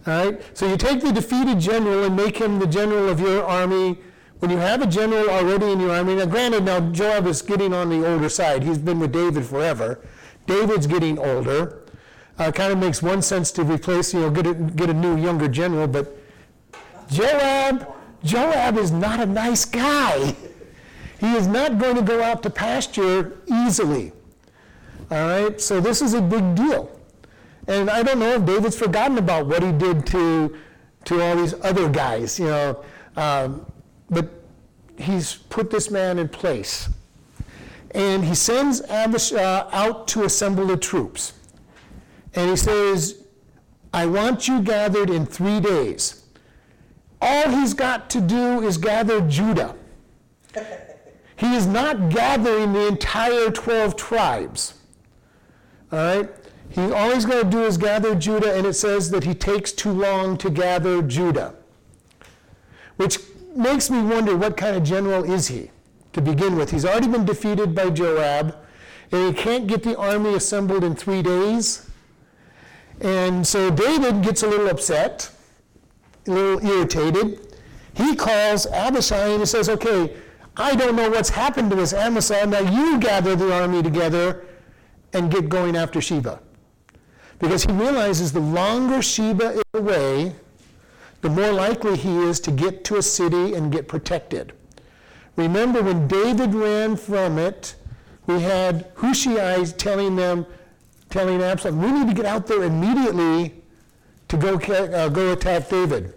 [0.05, 0.57] All right?
[0.57, 3.99] So you take the defeated general and make him the general of your army.
[4.39, 7.73] When you have a general already in your army, now granted, now Joab is getting
[7.73, 8.63] on the older side.
[8.63, 9.99] He's been with David forever.
[10.47, 11.83] David's getting older.
[12.37, 15.17] Uh, kind of makes one sense to replace, you know, get a, get a new
[15.17, 16.17] younger general, but
[17.09, 20.35] Joab, Joab is not a nice guy.
[21.19, 24.13] He is not going to go out to pasture easily.
[25.11, 26.89] All right, so this is a big deal.
[27.67, 30.57] And I don't know if David's forgotten about what he did to,
[31.05, 32.85] to all these other guys, you know.
[33.17, 33.65] Um,
[34.09, 34.29] but
[34.97, 36.89] he's put this man in place.
[37.91, 41.33] And he sends Abishai uh, out to assemble the troops.
[42.35, 43.23] And he says,
[43.93, 46.23] I want you gathered in three days.
[47.21, 49.75] All he's got to do is gather Judah.
[51.35, 54.75] He is not gathering the entire 12 tribes.
[55.91, 56.29] All right?
[56.69, 59.71] He, all he's going to do is gather Judah, and it says that he takes
[59.71, 61.55] too long to gather Judah.
[62.97, 63.19] Which
[63.55, 65.69] makes me wonder what kind of general is he
[66.13, 66.71] to begin with.
[66.71, 68.55] He's already been defeated by Joab,
[69.11, 71.89] and he can't get the army assembled in three days.
[73.01, 75.31] And so David gets a little upset,
[76.27, 77.55] a little irritated.
[77.93, 80.15] He calls Abishai and he says, Okay,
[80.57, 82.45] I don't know what's happened to this Amasa.
[82.45, 84.45] Now you gather the army together
[85.13, 86.39] and get going after Sheba.
[87.39, 90.35] Because he realizes the longer Sheba is away,
[91.21, 94.53] the more likely he is to get to a city and get protected.
[95.35, 97.75] Remember when David ran from it,
[98.27, 100.45] we had Hushai telling them,
[101.09, 103.61] telling Absalom, we need to get out there immediately
[104.27, 106.13] to go, uh, go attack David.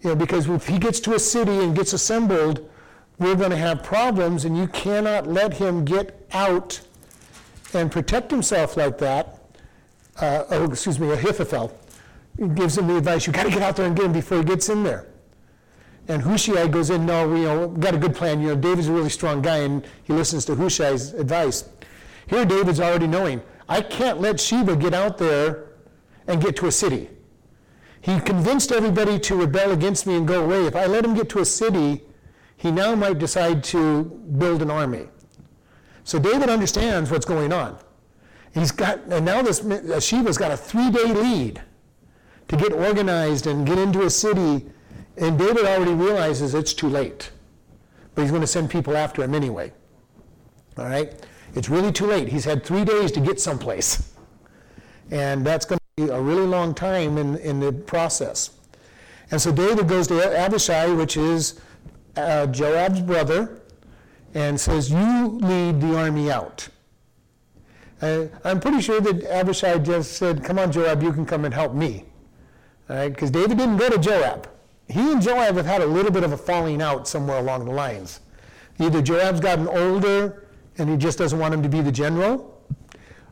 [0.00, 2.68] You know, because if he gets to a city and gets assembled,
[3.18, 6.80] we're going to have problems, and you cannot let him get out
[7.74, 9.38] and protect himself like that.
[10.20, 11.78] Uh, oh, excuse me, Ahithophel
[12.54, 14.44] gives him the advice, you got to get out there and get him before he
[14.44, 15.06] gets in there.
[16.08, 18.40] And Hushai goes in, no, you know, got a good plan.
[18.40, 21.68] You know, David's a really strong guy, and he listens to Hushai's advice.
[22.26, 25.68] Here, David's already knowing, I can't let Sheba get out there
[26.26, 27.08] and get to a city.
[28.00, 30.66] He convinced everybody to rebel against me and go away.
[30.66, 32.02] If I let him get to a city,
[32.56, 34.04] he now might decide to
[34.38, 35.08] build an army.
[36.02, 37.78] So David understands what's going on.
[38.54, 39.60] He's got, and now this
[40.04, 41.62] Sheba's got a three-day lead
[42.48, 44.66] to get organized and get into a city,
[45.16, 47.30] and David already realizes it's too late.
[48.14, 49.72] But he's going to send people after him anyway.
[50.78, 51.14] All right?
[51.54, 52.28] It's really too late.
[52.28, 54.12] He's had three days to get someplace.
[55.10, 58.50] And that's going to be a really long time in, in the process.
[59.30, 61.60] And so David goes to Abishai, which is
[62.16, 63.62] uh, Joab's brother,
[64.34, 66.68] and says, You lead the army out.
[68.00, 71.54] Uh, I'm pretty sure that Abishai just said, Come on, Joab, you can come and
[71.54, 72.04] help me.
[72.88, 74.48] Because David didn't go to Joab.
[74.88, 77.72] He and Joab have had a little bit of a falling out somewhere along the
[77.72, 78.20] lines.
[78.78, 80.46] Either Joab's gotten older
[80.78, 82.60] and he just doesn't want him to be the general,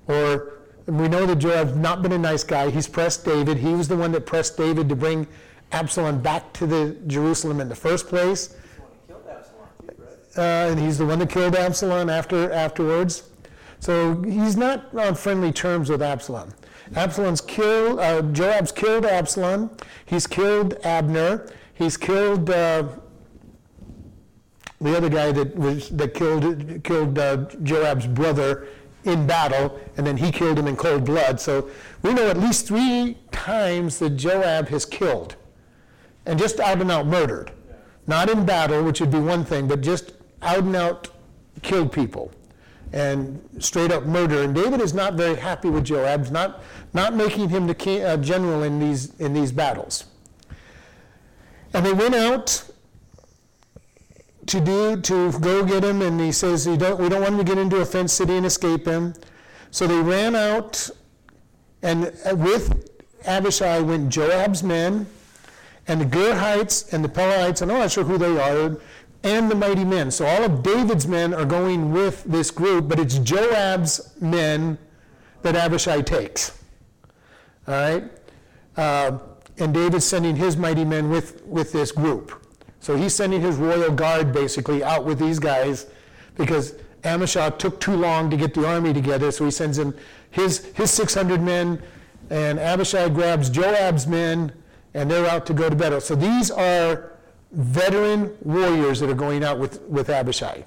[0.07, 2.71] or we know that Joab's not been a nice guy.
[2.71, 3.59] He's pressed David.
[3.59, 5.27] He was the one that pressed David to bring
[5.73, 8.57] Absalom back to the Jerusalem in the first place.
[10.37, 13.25] Uh, and he's the one that killed Absalom after afterwards.
[13.81, 16.53] So he's not on friendly terms with Absalom.
[16.97, 19.71] Absalom's killed, uh, Joab's killed Absalom.
[20.07, 21.47] He's killed Abner.
[21.75, 22.89] He's killed uh,
[24.81, 28.67] the other guy that was that killed killed uh, Joab's brother
[29.05, 31.41] in battle, and then he killed him in cold blood.
[31.41, 31.71] So
[32.03, 35.37] we know at least three times that Joab has killed,
[36.27, 37.53] and just out and out murdered,
[38.07, 41.09] not in battle, which would be one thing, but just out and out
[41.63, 42.33] killed people
[42.93, 44.43] and straight up murder.
[44.43, 48.17] And David is not very happy with Joab, not, not making him the king, uh,
[48.17, 50.05] general in these, in these battles.
[51.73, 52.65] And they went out
[54.47, 57.39] to do to go get him, and he says, "We don't, We don't want him
[57.39, 59.15] to get into a fenced city and escape him.
[59.71, 60.91] So they ran out,
[61.83, 62.91] and with
[63.25, 65.07] Abishai went Joab's men,
[65.87, 68.77] and the Gurhites and the Pelethites, I'm not sure who they are,
[69.23, 70.11] and the mighty men.
[70.11, 74.79] So all of David's men are going with this group, but it's Joab's men
[75.43, 76.59] that Abishai takes.
[77.69, 78.05] All right?
[78.77, 79.19] Uh,
[79.59, 82.47] and David's sending his mighty men with, with this group.
[82.81, 85.87] So he's sending his royal guard basically out with these guys
[86.37, 89.95] because Amishah took too long to get the army together, so he sends in
[90.31, 91.83] his, his 600 men,
[92.31, 94.53] and Abishai grabs Joab's men,
[94.95, 96.01] and they're out to go to battle.
[96.01, 97.10] So these are
[97.53, 100.65] veteran warriors that are going out with, with Abishai.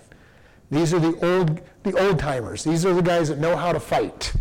[0.69, 2.63] These are the old, the old timers.
[2.63, 4.33] These are the guys that know how to fight.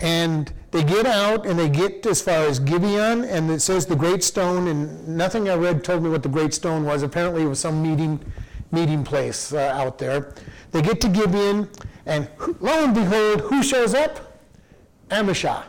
[0.00, 3.96] And they get out and they get as far as Gibeon, and it says the
[3.96, 7.02] great stone, and nothing I read told me what the great stone was.
[7.02, 8.20] Apparently, it was some meeting,
[8.72, 10.34] meeting place uh, out there.
[10.72, 11.68] They get to Gibeon,
[12.04, 12.28] and
[12.60, 14.40] lo and behold, who shows up?
[15.10, 15.64] Amishah.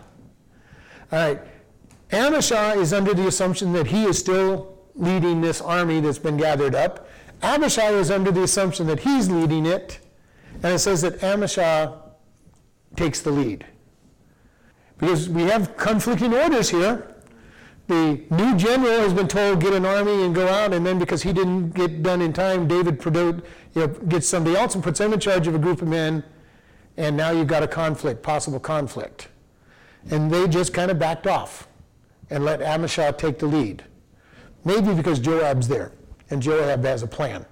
[1.11, 1.39] All right.
[2.11, 6.75] Amishah is under the assumption that he is still leading this army that's been gathered
[6.75, 7.07] up.
[7.43, 9.99] Abishai is under the assumption that he's leading it,
[10.63, 12.01] and it says that Amishah
[12.95, 13.65] takes the lead.
[14.97, 17.13] Because we have conflicting orders here.
[17.87, 21.23] The new general has been told, get an army and go out, and then because
[21.23, 23.41] he didn't get done in time, David you
[23.75, 26.23] know, gets somebody else and puts him in charge of a group of men,
[26.97, 29.29] and now you've got a conflict, possible conflict.
[30.09, 31.67] And they just kind of backed off
[32.29, 33.85] and let Amishah take the lead.
[34.67, 35.93] Maybe because Joab's there,
[36.29, 37.45] and Joab has a plan.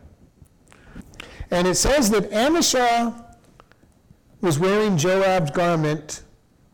[1.49, 3.23] And it says that Amishah
[4.41, 6.23] was wearing Joab's garment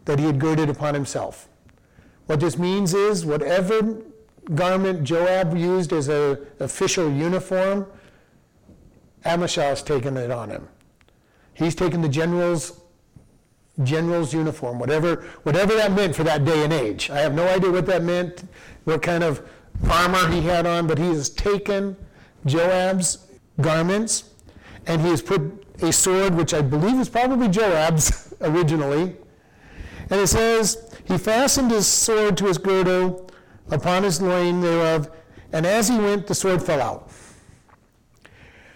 [0.05, 1.47] that he had girded upon himself.
[2.25, 4.01] What this means is whatever
[4.55, 7.85] garment Joab used as an official uniform,
[9.23, 10.67] Amishah has taken it on him.
[11.53, 12.81] He's taken the general's
[13.83, 17.11] general's uniform, whatever whatever that meant for that day and age.
[17.11, 18.43] I have no idea what that meant,
[18.85, 19.47] what kind of
[19.89, 21.95] armor he had on, but he has taken
[22.45, 23.27] Joab's
[23.59, 24.25] garments
[24.87, 25.41] and he has put
[25.81, 29.15] a sword, which I believe is probably Joab's originally,
[30.09, 33.29] and it says, He fastened his sword to his girdle
[33.69, 35.09] upon his loin thereof,
[35.53, 37.09] and as he went, the sword fell out.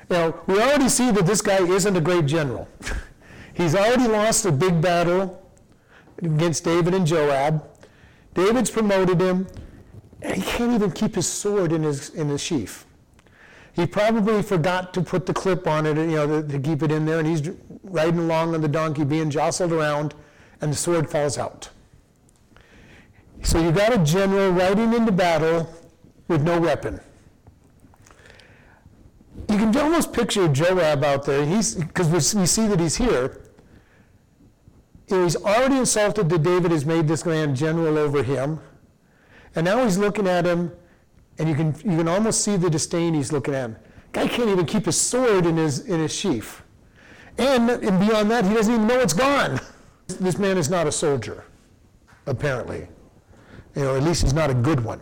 [0.10, 2.68] Now, we already see that this guy isn't a great general.
[3.54, 5.42] He's already lost a big battle
[6.22, 7.66] against David and Joab.
[8.34, 9.48] David's promoted him,
[10.34, 12.86] he can't even keep his sword in his, in his sheath.
[13.74, 16.92] He probably forgot to put the clip on it, you know, to, to keep it
[16.92, 17.52] in there, and he's
[17.84, 20.16] riding along on the donkey, being jostled around,
[20.62, 21.70] and the sword falls out.
[23.44, 25.70] So you got a general riding into battle
[26.28, 27.00] with no weapon.
[29.50, 31.46] You can almost picture Joab out there.
[31.46, 33.42] He's because we, see that he's here.
[35.08, 38.60] He's already insulted that David has made this man general over him,
[39.56, 40.72] and now he's looking at him,
[41.40, 43.76] and you can you can almost see the disdain he's looking at him.
[44.12, 46.62] Guy can't even keep his sword in his in his sheath,
[47.38, 49.60] and, and beyond that, he doesn't even know it's gone.
[50.08, 51.44] This man is not a soldier,
[52.26, 52.88] apparently.
[53.76, 55.02] You know, at least he's not a good one.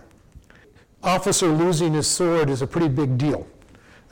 [1.04, 3.46] Officer losing his sword is a pretty big deal.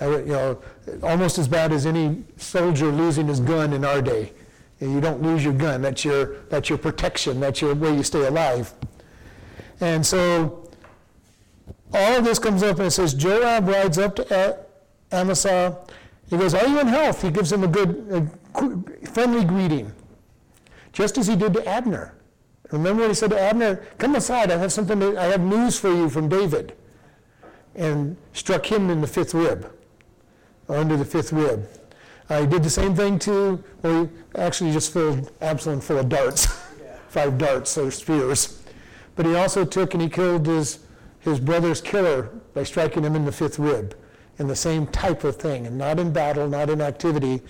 [0.01, 0.61] You know,
[1.03, 4.33] almost as bad as any soldier losing his gun in our day.
[4.79, 5.81] You don't lose your gun.
[5.81, 7.39] That's your, that's your protection.
[7.39, 8.73] That's your way you stay alive.
[9.81, 10.69] And so
[11.93, 14.57] all of this comes up and it says, Joab rides up to
[15.11, 15.77] Amasa.
[16.29, 17.21] He goes, Are you in health?
[17.21, 19.91] He gives him a good, a friendly greeting
[20.93, 22.13] just as he did to Abner.
[22.71, 25.77] Remember when he said to Abner, Come aside, I have something, to, I have news
[25.77, 26.73] for you from David.
[27.75, 29.71] And struck him in the fifth rib,
[30.67, 31.67] under the fifth rib.
[32.29, 36.09] Uh, he did the same thing to, well, he actually just filled Absalom full of
[36.09, 36.45] darts,
[37.09, 38.60] five darts or spears.
[39.15, 40.79] But he also took and he killed his,
[41.19, 43.95] his brother's killer by striking him in the fifth rib,
[44.39, 47.41] in the same type of thing, and not in battle, not in activity,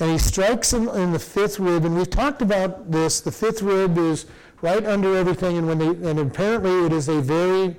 [0.00, 1.84] and he strikes him in the fifth rib.
[1.84, 3.20] And we've talked about this.
[3.20, 4.26] The fifth rib is
[4.60, 7.76] right under everything, and when they and apparently it is a very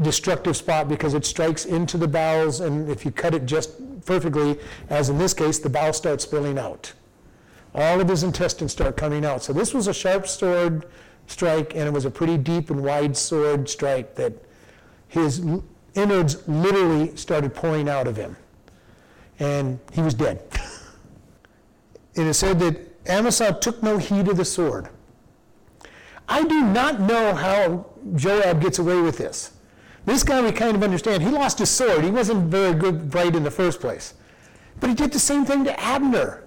[0.00, 3.70] destructive spot because it strikes into the bowels, and if you cut it just
[4.06, 4.58] perfectly,
[4.88, 6.92] as in this case, the bowel starts spilling out.
[7.74, 9.42] All of his intestines start coming out.
[9.42, 10.86] So this was a sharp sword
[11.32, 14.32] strike, and it was a pretty deep and wide sword strike that
[15.08, 15.44] his
[15.94, 18.36] innards literally started pouring out of him
[19.38, 20.40] and he was dead.
[22.14, 22.76] it is said that
[23.08, 24.88] Amasa took no heed of the sword.
[26.28, 29.52] I do not know how Joab gets away with this.
[30.06, 31.22] This guy we kind of understand.
[31.22, 32.04] He lost his sword.
[32.04, 34.14] He wasn't very good, bright in the first place.
[34.80, 36.44] But he did the same thing to Abner.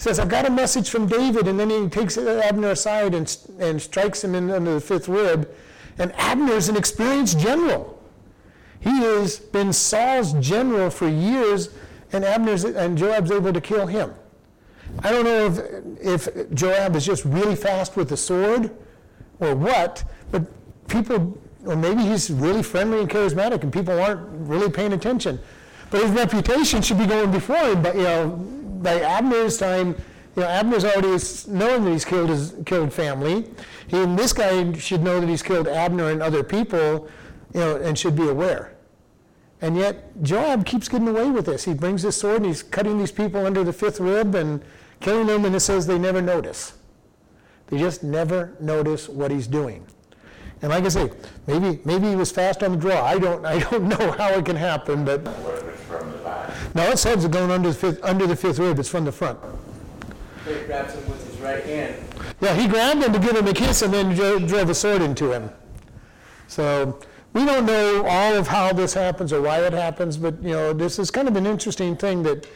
[0.00, 3.82] Says, I've got a message from David, and then he takes Abner aside and, and
[3.82, 5.54] strikes him in, under the fifth rib.
[5.98, 8.02] And Abner's an experienced general.
[8.80, 11.68] He has been Saul's general for years,
[12.14, 14.14] and Abner's and Joab's able to kill him.
[15.00, 15.44] I don't know
[16.02, 18.74] if, if Joab is just really fast with the sword
[19.38, 20.46] or what, but
[20.88, 25.38] people, or maybe he's really friendly and charismatic and people aren't really paying attention.
[25.90, 29.88] But his reputation should be going before him, but you know, by Abner's time,
[30.36, 31.08] you know, Abner's already
[31.48, 33.50] known that he's killed his killed family.
[33.88, 37.08] He, and this guy should know that he's killed Abner and other people,
[37.52, 38.76] you know, and should be aware.
[39.60, 41.64] And yet Joab keeps getting away with this.
[41.64, 44.62] He brings his sword and he's cutting these people under the fifth rib and
[45.00, 46.74] killing them, and it says they never notice.
[47.66, 49.86] They just never notice what he's doing.
[50.62, 51.10] And like I say,
[51.46, 53.04] maybe maybe he was fast on the draw.
[53.04, 55.24] I don't I don't know how it can happen, but
[56.74, 58.78] no, it says it's going under the fifth under the fifth rib.
[58.78, 59.38] It's from the front.
[60.46, 61.96] He grabs him with his right hand.
[62.40, 65.02] Yeah, he grabbed him to give him a kiss and then dro- drove a sword
[65.02, 65.50] into him.
[66.48, 66.98] So
[67.32, 70.72] we don't know all of how this happens or why it happens, but you know
[70.72, 72.46] this is kind of an interesting thing that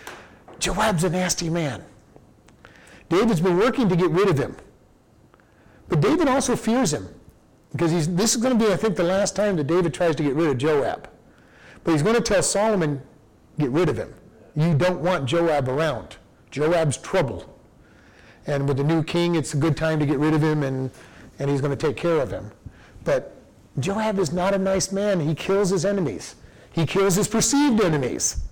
[0.59, 1.85] Joab's a nasty man.
[3.09, 4.57] David's been working to get rid of him.
[5.89, 7.09] But David also fears him
[7.73, 10.17] because he's, this is going to be, I think, the last time that David tries
[10.17, 11.09] to get rid of Joab.
[11.83, 13.03] But he's going to tell Solomon,
[13.59, 14.13] get rid of him.
[14.57, 16.17] You don't want Joab around.
[16.51, 17.59] Joab's trouble.
[18.47, 20.91] And with the new king, it's a good time to get rid of him and,
[21.39, 22.51] and he's going to take care of him.
[23.05, 23.37] But
[23.79, 25.21] Joab is not a nice man.
[25.21, 26.37] He kills his enemies,
[26.73, 28.43] he kills his perceived enemies.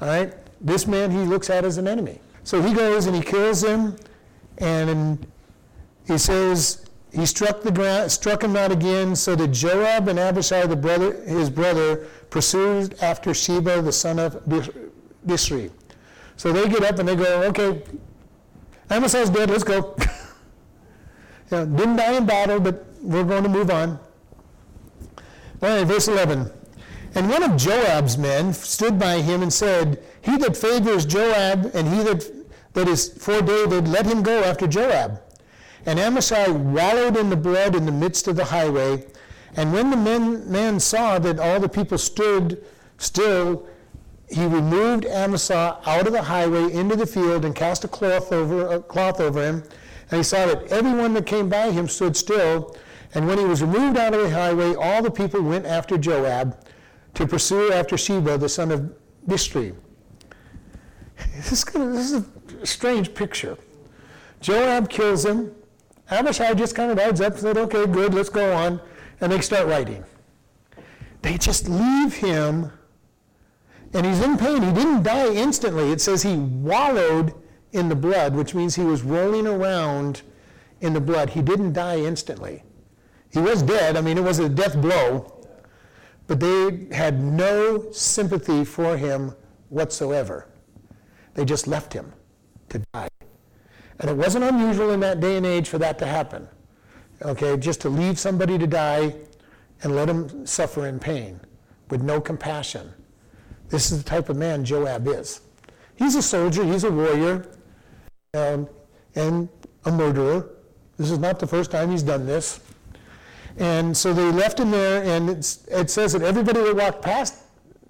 [0.00, 0.32] All right?
[0.60, 2.20] This man he looks at as an enemy.
[2.44, 3.96] So he goes and he kills him,
[4.58, 5.26] and
[6.06, 10.66] he says he struck the ground, struck him not again, so that Joab and Abishai,
[10.66, 14.34] the brother, his brother, pursued after Sheba, the son of
[15.26, 15.70] Bichri.
[16.36, 17.82] So they get up and they go, okay,
[18.88, 19.96] Amasai's dead, let's go.
[20.00, 20.06] you
[21.50, 23.98] know, didn't die in battle, but we're going to move on.
[25.62, 26.50] All right, verse 11.
[27.16, 31.88] And one of Joab's men stood by him and said, He that favors Joab and
[31.88, 32.30] he that,
[32.74, 35.20] that is for David, let him go after Joab.
[35.86, 39.06] And Amasai wallowed in the blood in the midst of the highway.
[39.56, 42.64] And when the men, man saw that all the people stood
[42.98, 43.66] still,
[44.28, 48.68] he removed Amasa out of the highway into the field and cast a cloth over,
[48.68, 49.64] a cloth over him.
[50.10, 52.76] And he saw that everyone that came by him stood still.
[53.14, 56.56] And when he was removed out of the highway, all the people went after Joab
[57.14, 58.92] to pursue after Sheba, the son of
[59.26, 59.74] Bichri.
[61.36, 62.24] This is, this is
[62.62, 63.58] a strange picture.
[64.40, 65.54] Joab kills him.
[66.10, 68.80] Abishai just kind of rides up and said, okay, good, let's go on.
[69.20, 70.04] And they start writing.
[71.22, 72.72] They just leave him,
[73.92, 74.62] and he's in pain.
[74.62, 75.92] He didn't die instantly.
[75.92, 77.34] It says he wallowed
[77.72, 80.22] in the blood, which means he was rolling around
[80.80, 81.30] in the blood.
[81.30, 82.64] He didn't die instantly.
[83.30, 83.96] He was dead.
[83.96, 85.46] I mean, it was a death blow,
[86.26, 89.34] but they had no sympathy for him
[89.68, 90.48] whatsoever.
[91.34, 92.12] They just left him
[92.70, 93.08] to die.
[94.00, 96.48] And it wasn't unusual in that day and age for that to happen.
[97.22, 99.14] Okay, just to leave somebody to die
[99.82, 101.38] and let him suffer in pain
[101.90, 102.92] with no compassion.
[103.68, 105.42] This is the type of man Joab is.
[105.96, 107.46] He's a soldier, he's a warrior,
[108.32, 108.68] um,
[109.14, 109.48] and
[109.84, 110.48] a murderer.
[110.96, 112.60] This is not the first time he's done this.
[113.58, 117.34] And so they left him there, and it says that everybody that walked past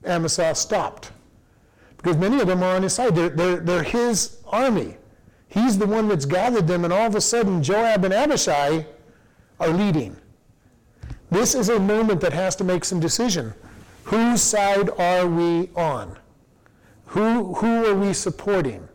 [0.04, 1.12] Amasa stopped.
[1.98, 3.14] Because many of them are on his side.
[3.14, 4.96] They're, they're, they're his army.
[5.50, 8.86] He's the one that's gathered them, and all of a sudden, Joab and Abishai
[9.58, 10.16] are leading.
[11.30, 13.52] This is a moment that has to make some decision.
[14.04, 16.16] Whose side are we on?
[17.06, 18.88] Who, who are we supporting?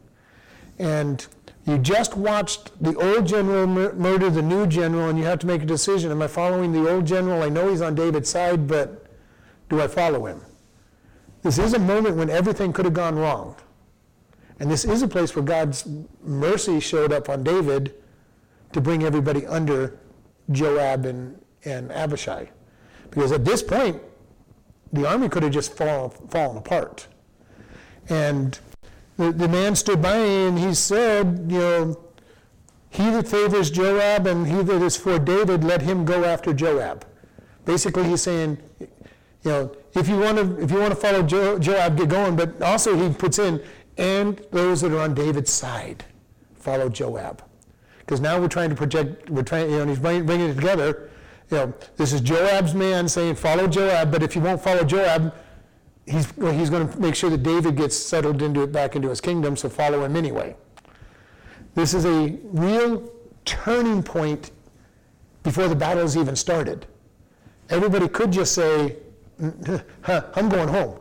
[0.80, 1.26] And
[1.66, 5.48] you just watched the old general mur- murder the new general, and you have to
[5.48, 6.10] make a decision.
[6.10, 7.44] Am I following the old general?
[7.44, 9.08] I know he's on David's side, but
[9.70, 10.42] do I follow him?
[11.44, 13.56] This is a moment when everything could have gone wrong.
[14.60, 15.88] And this is a place where God's
[16.24, 17.94] mercy showed up on David
[18.74, 20.00] to bring everybody under
[20.52, 22.50] Joab and, and Abishai.
[23.10, 24.02] Because at this point,
[24.94, 27.08] the army could have just fall, fallen apart.
[28.10, 28.58] And
[29.18, 32.00] the, the man stood by and he said, you know,
[32.90, 37.06] he that favors Joab and he that is for David, let him go after Joab.
[37.66, 38.88] Basically, he's saying, you
[39.52, 42.36] know, if you want to if you want to follow jo- Joab, get going.
[42.36, 43.62] But also, he puts in,
[43.98, 46.04] and those that are on David's side,
[46.56, 47.44] follow Joab,
[48.00, 49.30] because now we're trying to project.
[49.30, 51.10] We're trying, you know, he's bringing, it together.
[51.50, 54.12] You know, this is Joab's man saying, follow Joab.
[54.12, 55.34] But if you won't follow Joab,
[56.06, 59.10] he's, well, he's going to make sure that David gets settled into it, back into
[59.10, 60.56] his kingdom, so follow him anyway.
[61.74, 63.12] This is a real
[63.44, 64.52] turning point
[65.44, 66.88] before the battle has even started.
[67.70, 68.98] Everybody could just say,
[70.08, 71.00] I'm going home.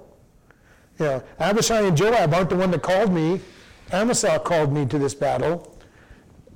[0.98, 3.40] You know, Abishai and Joab aren't the one that called me.
[3.92, 5.76] Amasa called me to this battle.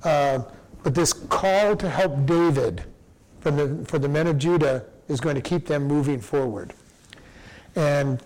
[0.04, 0.40] Uh,
[0.82, 2.84] but this call to help David
[3.40, 6.72] from the, for the men of Judah is going to keep them moving forward.
[7.74, 8.22] And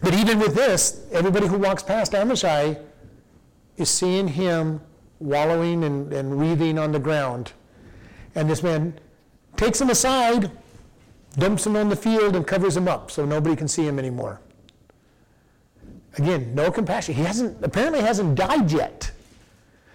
[0.00, 2.78] but even with this, everybody who walks past Amishai
[3.76, 4.80] is seeing him
[5.18, 7.52] wallowing and, and wreathing on the ground.
[8.34, 8.98] And this man
[9.56, 10.50] takes him aside,
[11.36, 14.40] dumps him on the field, and covers him up so nobody can see him anymore.
[16.18, 17.14] Again, no compassion.
[17.14, 19.10] He hasn't apparently hasn't died yet.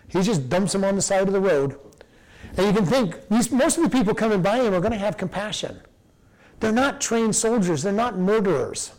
[0.08, 1.78] He just dumps him on the side of the road.
[2.56, 4.98] And you can think these, most of the people coming by him are going to
[4.98, 5.80] have compassion.
[6.60, 7.84] They're not trained soldiers.
[7.84, 8.92] They're not murderers.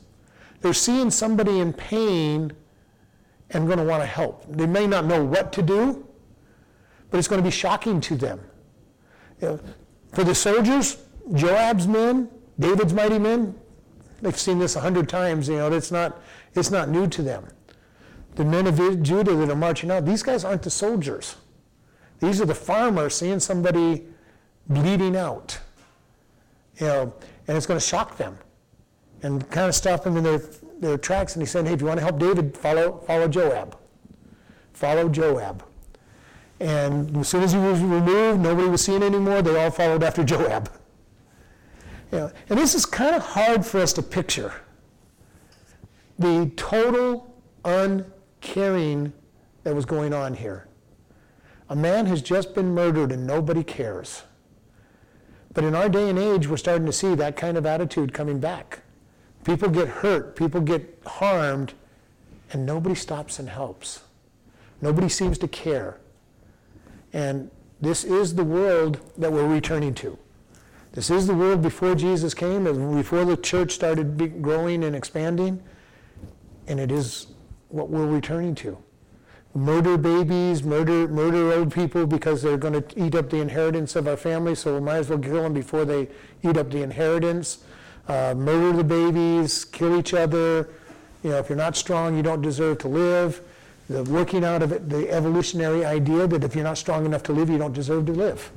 [0.60, 2.52] They're seeing somebody in pain
[3.50, 4.44] and going to want to help.
[4.48, 6.06] They may not know what to do,
[7.10, 8.40] but it's going to be shocking to them.
[9.40, 9.60] You know,
[10.12, 10.98] for the soldiers,
[11.32, 13.54] Joab's men, David's mighty men,
[14.20, 15.48] they've seen this a hundred times.
[15.48, 16.20] You know, it's not,
[16.54, 17.46] it's not new to them.
[18.36, 21.36] The men of Judah that are marching out, these guys aren't the soldiers.
[22.20, 24.04] These are the farmers seeing somebody
[24.68, 25.58] bleeding out.
[26.80, 27.14] You know,
[27.46, 28.38] and it's going to shock them
[29.22, 30.38] and kind of stop them in their,
[30.80, 31.34] their tracks.
[31.34, 33.78] And he said, hey, if you want to help David, follow, follow Joab.
[34.72, 35.64] Follow Joab.
[36.60, 39.42] And as soon as he was removed, nobody was seen anymore.
[39.42, 40.70] They all followed after Joab.
[42.10, 44.52] You know, and this is kind of hard for us to picture.
[46.18, 47.34] The total
[47.64, 49.12] uncaring
[49.64, 50.68] that was going on here.
[51.68, 54.22] A man has just been murdered and nobody cares.
[55.54, 58.40] But in our day and age, we're starting to see that kind of attitude coming
[58.40, 58.80] back.
[59.44, 61.74] People get hurt, people get harmed,
[62.52, 64.00] and nobody stops and helps.
[64.80, 65.98] Nobody seems to care.
[67.12, 67.50] And
[67.80, 70.18] this is the world that we're returning to.
[70.92, 72.64] This is the world before Jesus came,
[72.96, 75.62] before the church started growing and expanding,
[76.66, 77.26] and it is
[77.68, 78.78] what we're returning to
[79.54, 84.08] murder babies, murder, murder old people because they're going to eat up the inheritance of
[84.08, 86.08] our family, so we might as well kill them before they
[86.42, 87.58] eat up the inheritance.
[88.08, 90.68] Uh, murder the babies, kill each other.
[91.22, 93.40] You know, if you're not strong, you don't deserve to live.
[93.88, 97.32] The working out of it, the evolutionary idea that if you're not strong enough to
[97.32, 98.50] live, you don't deserve to live.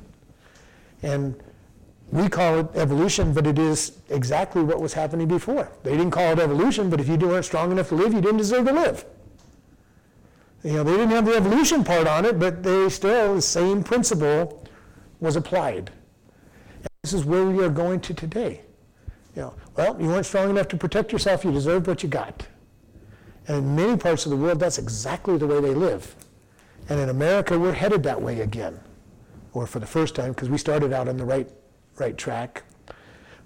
[1.02, 1.40] And
[2.10, 5.70] we call it evolution, but it is exactly what was happening before.
[5.82, 8.38] They didn't call it evolution, but if you weren't strong enough to live, you didn't
[8.38, 9.04] deserve to live.
[10.64, 13.84] You know, they didn't have the evolution part on it, but they still, the same
[13.84, 14.66] principle
[15.20, 15.90] was applied.
[16.76, 18.62] And this is where we are going to today.
[19.36, 22.46] You know, well, you weren't strong enough to protect yourself, you deserved what you got.
[23.46, 26.14] And in many parts of the world, that's exactly the way they live.
[26.88, 28.80] And in America, we're headed that way again,
[29.52, 31.48] or for the first time, because we started out on the right,
[32.00, 32.64] right track.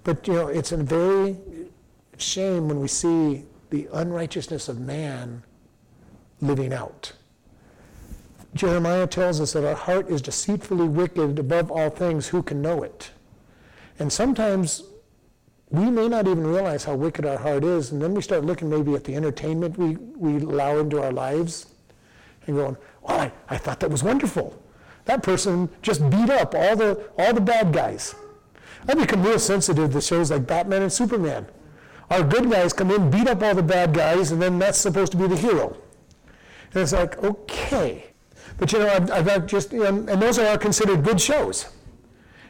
[0.03, 1.37] But, you know, it's a very
[2.17, 5.43] shame when we see the unrighteousness of man
[6.41, 7.13] living out.
[8.53, 12.27] Jeremiah tells us that our heart is deceitfully wicked above all things.
[12.27, 13.11] Who can know it?
[13.97, 14.83] And sometimes
[15.69, 18.69] we may not even realize how wicked our heart is, and then we start looking
[18.69, 21.67] maybe at the entertainment we, we allow into our lives
[22.45, 24.61] and going, oh, I, I thought that was wonderful.
[25.05, 28.13] That person just beat up all the, all the bad guys.
[28.87, 31.47] I become real sensitive to shows like Batman and Superman.
[32.09, 35.11] Our good guys come in, beat up all the bad guys, and then that's supposed
[35.13, 35.77] to be the hero.
[36.73, 38.05] And it's like, okay.
[38.57, 41.69] But you know, I've, I've just, know, and those are considered good shows.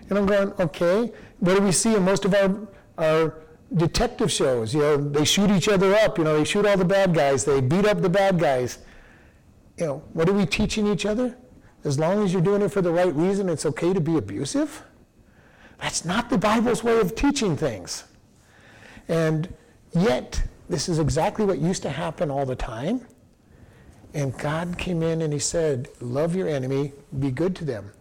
[0.09, 2.67] And I'm going, okay, what do we see in most of our,
[2.97, 3.43] our
[3.75, 4.73] detective shows?
[4.73, 7.45] You know, they shoot each other up, you know, they shoot all the bad guys,
[7.45, 8.79] they beat up the bad guys.
[9.77, 11.37] You know, what are we teaching each other?
[11.83, 14.83] As long as you're doing it for the right reason, it's okay to be abusive?
[15.83, 18.05] That's not the Bible's way of teaching things.
[19.09, 19.53] And
[19.91, 23.05] yet, this is exactly what used to happen all the time.
[24.13, 27.91] And God came in and He said, Love your enemy, be good to them.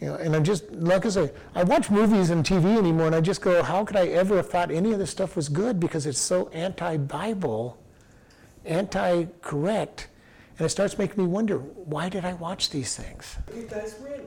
[0.00, 3.14] You know, and I'm just, like I say, I watch movies and TV anymore, and
[3.14, 5.78] I just go, how could I ever have thought any of this stuff was good?
[5.78, 7.76] Because it's so anti Bible,
[8.64, 10.08] anti correct,
[10.56, 13.36] and it starts making me wonder, why did I watch these things?
[13.44, 14.22] Good guys win.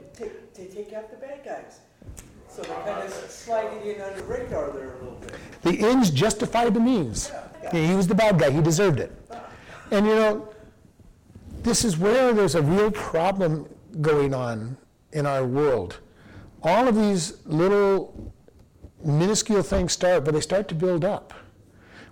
[0.54, 1.80] They take out the bad guys.
[2.54, 5.34] So they kind of slide it in under the radar there a little bit.
[5.64, 7.32] The ends justified the means.
[7.34, 7.70] Yeah.
[7.74, 9.12] Yeah, he was the bad guy, he deserved it.
[9.90, 10.54] And you know,
[11.64, 13.68] this is where there's a real problem
[14.02, 14.78] going on
[15.14, 16.00] in our world.
[16.62, 18.34] All of these little
[19.04, 21.34] minuscule things start, but they start to build up.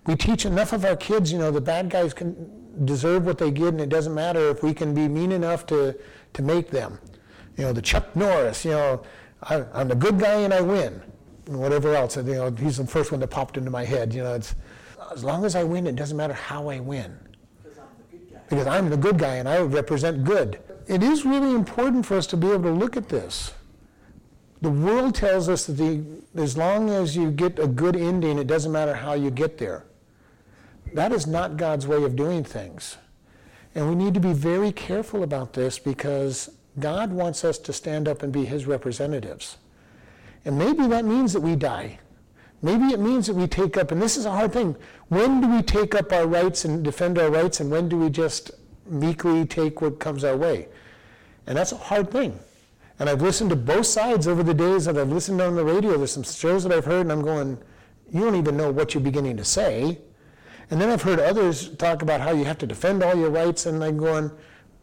[0.07, 3.51] We teach enough of our kids, you know, the bad guys can deserve what they
[3.51, 5.95] get, and it doesn't matter if we can be mean enough to,
[6.33, 6.97] to make them.
[7.57, 9.03] You know, the Chuck Norris, you know,
[9.43, 11.01] I, am the good guy and I win.
[11.47, 12.17] and whatever else.
[12.17, 14.13] And, you know, he's the first one that popped into my head.
[14.13, 14.55] You know, it's
[15.11, 17.17] as long as I win, it doesn't matter how I win
[17.63, 18.39] Because I'm the good guy.
[18.49, 20.59] because I'm the good guy and I represent good.
[20.87, 23.53] It is really important for us to be able to look at this.
[24.61, 26.03] The world tells us that the,
[26.35, 29.85] as long as you get a good ending, it doesn't matter how you get there.
[30.93, 32.97] That is not God's way of doing things.
[33.73, 38.07] And we need to be very careful about this because God wants us to stand
[38.07, 39.57] up and be His representatives.
[40.45, 41.99] And maybe that means that we die.
[42.61, 44.75] Maybe it means that we take up, and this is a hard thing.
[45.09, 48.09] When do we take up our rights and defend our rights, and when do we
[48.09, 48.51] just
[48.85, 50.67] meekly take what comes our way?
[51.47, 52.39] And that's a hard thing.
[52.99, 55.97] And I've listened to both sides over the days that I've listened on the radio.
[55.97, 57.57] There's some shows that I've heard, and I'm going,
[58.13, 59.97] you don't even know what you're beginning to say.
[60.69, 63.65] And then I've heard others talk about how you have to defend all your rights,
[63.65, 64.29] and I'm going,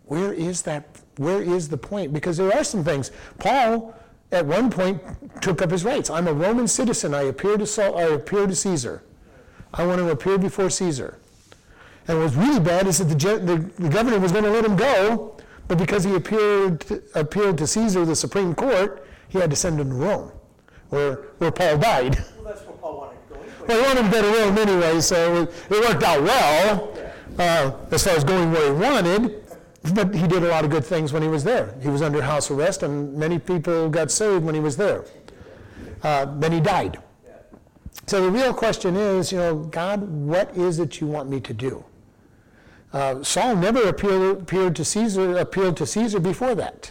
[0.07, 1.01] where is that?
[1.19, 2.13] Where is the point?
[2.13, 3.11] Because there are some things.
[3.39, 3.95] Paul,
[4.33, 5.03] at one point,
[5.43, 6.11] took up his rights.
[6.11, 7.15] I'm a Roman citizen.
[7.15, 9.03] I appear to, Saul, I appear to Caesar.
[9.75, 11.19] I want to appear before Caesar.
[12.07, 14.65] And what was really bad is that the, the, the governor was going to let
[14.65, 19.57] him go, but because he appeared appealed to Caesar, the Supreme Court, he had to
[19.57, 20.33] send him to Rome,
[20.89, 22.17] where, where Paul died.
[22.37, 23.67] Well, that's where Paul wanted to go anyway.
[23.69, 26.99] Well, he wanted to go to Rome anyway, so it, it worked out well
[27.39, 29.45] uh, as far as going where he wanted.
[29.93, 31.75] But he did a lot of good things when he was there.
[31.83, 35.05] He was under house arrest, and many people got saved when he was there.
[36.03, 36.99] Uh, then he died.
[38.07, 41.53] So the real question is, you know, God, what is it you want me to
[41.53, 41.85] do?
[42.93, 46.91] Uh, Saul never appealed, appeared to Caesar, appealed to Caesar before that.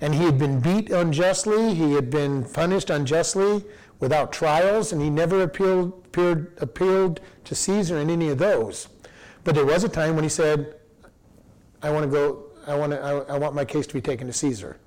[0.00, 3.64] And he had been beat unjustly, he had been punished unjustly
[4.00, 8.88] without trials, and he never appealed, appeared, appealed to Caesar in any of those.
[9.44, 10.74] But there was a time when he said,
[11.82, 14.26] I want to go, I want, to, I, I want my case to be taken
[14.26, 14.78] to Caesar.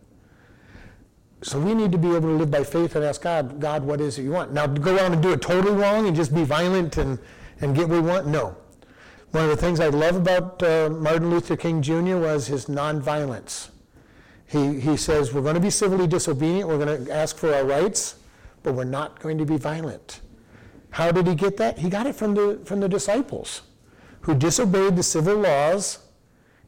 [1.44, 4.00] So we need to be able to live by faith and ask God, God, what
[4.00, 4.54] is it you want?
[4.54, 7.18] Now, go around and do it totally wrong and just be violent and,
[7.62, 8.28] and get what we want?
[8.28, 8.56] No.
[9.32, 12.18] One of the things I love about uh, Martin Luther King Jr.
[12.18, 13.70] was his nonviolence.
[14.46, 17.64] He, he says, we're going to be civilly disobedient, we're going to ask for our
[17.64, 18.16] rights,
[18.62, 20.20] but we're not going to be violent.
[20.92, 21.80] How did he get that?
[21.80, 23.62] He got it from the, from the disciples
[24.22, 26.00] who disobeyed the civil laws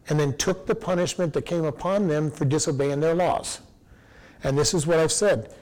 [0.09, 3.61] and then took the punishment that came upon them for disobeying their laws.
[4.43, 5.53] And this is what I've said.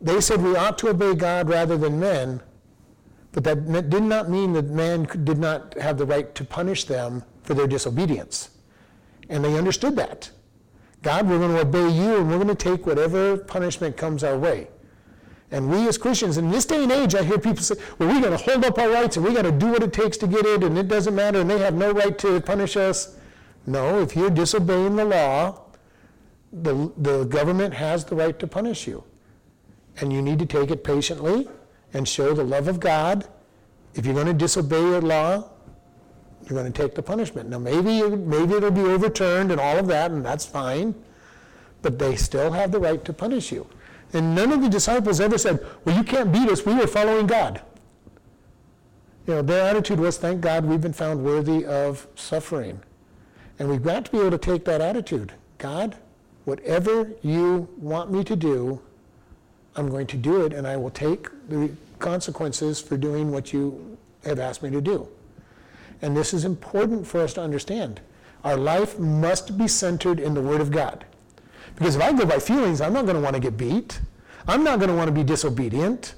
[0.00, 2.40] They said we ought to obey God rather than men,
[3.32, 7.22] but that did not mean that man did not have the right to punish them
[7.42, 8.50] for their disobedience.
[9.28, 10.30] And they understood that.
[11.02, 14.36] God, we're going to obey you and we're going to take whatever punishment comes our
[14.36, 14.68] way.
[15.50, 18.20] And we as Christians, in this day and age, I hear people say, well, we
[18.20, 20.26] got to hold up our rights and we got to do what it takes to
[20.26, 23.16] get it and it doesn't matter and they have no right to punish us.
[23.66, 25.60] No, if you're disobeying the law,
[26.52, 29.04] the, the government has the right to punish you.
[30.00, 31.48] And you need to take it patiently
[31.92, 33.28] and show the love of God.
[33.94, 35.50] If you're going to disobey a law,
[36.48, 37.48] you're going to take the punishment.
[37.48, 40.94] Now, maybe, maybe it'll be overturned and all of that, and that's fine,
[41.82, 43.66] but they still have the right to punish you.
[44.12, 47.26] And none of the disciples ever said, Well, you can't beat us, we were following
[47.26, 47.60] God.
[49.26, 52.80] You know, their attitude was, Thank God we've been found worthy of suffering.
[53.60, 55.32] And we've got to be able to take that attitude.
[55.58, 55.94] God,
[56.46, 58.80] whatever you want me to do,
[59.76, 63.98] I'm going to do it, and I will take the consequences for doing what you
[64.24, 65.06] have asked me to do.
[66.00, 68.00] And this is important for us to understand.
[68.44, 71.04] Our life must be centered in the Word of God.
[71.76, 74.00] Because if I go by feelings, I'm not going to want to get beat.
[74.48, 76.14] I'm not going to want to be disobedient.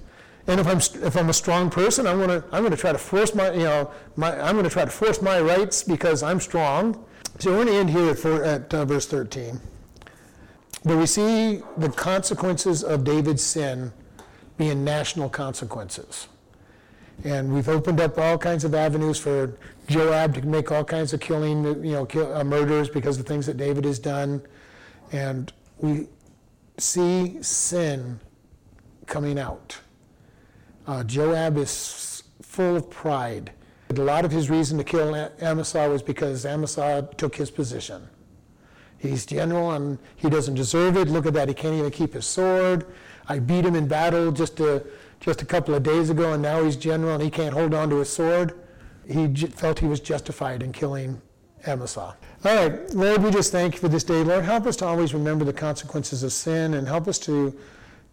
[0.46, 2.92] And if I'm if I'm a strong person, I'm going to I'm going to try
[2.92, 6.22] to force my you know my I'm going to try to force my rights because
[6.22, 7.04] I'm strong.
[7.38, 9.60] So we're going to end here at, for, at uh, verse 13.
[10.84, 13.92] But we see the consequences of David's sin
[14.56, 16.28] being national consequences.
[17.24, 19.56] And we've opened up all kinds of avenues for
[19.88, 23.46] Joab to make all kinds of killing, you know, kill, uh, murders because of things
[23.46, 24.42] that David has done.
[25.12, 26.08] And we
[26.78, 28.20] see sin
[29.06, 29.78] coming out.
[30.86, 33.52] Uh, Joab is full of pride.
[33.98, 38.08] A lot of his reason to kill Amasa was because Amasa took his position.
[38.98, 41.08] He's general and he doesn't deserve it.
[41.08, 42.86] Look at that, he can't even keep his sword.
[43.28, 44.84] I beat him in battle just a,
[45.20, 47.90] just a couple of days ago, and now he's general and he can't hold on
[47.90, 48.60] to his sword.
[49.08, 51.20] He j- felt he was justified in killing
[51.66, 52.00] Amasa.
[52.00, 54.22] All right, Lord, we just thank you for this day.
[54.22, 57.56] Lord, help us to always remember the consequences of sin and help us to,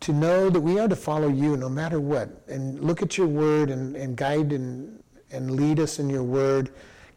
[0.01, 2.29] to know that we are to follow you no matter what.
[2.47, 6.69] And look at your word and, and guide and, and lead us in your word.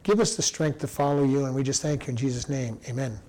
[0.03, 2.79] Give us the strength to follow you, and we just thank you in Jesus' name.
[2.89, 3.19] Amen.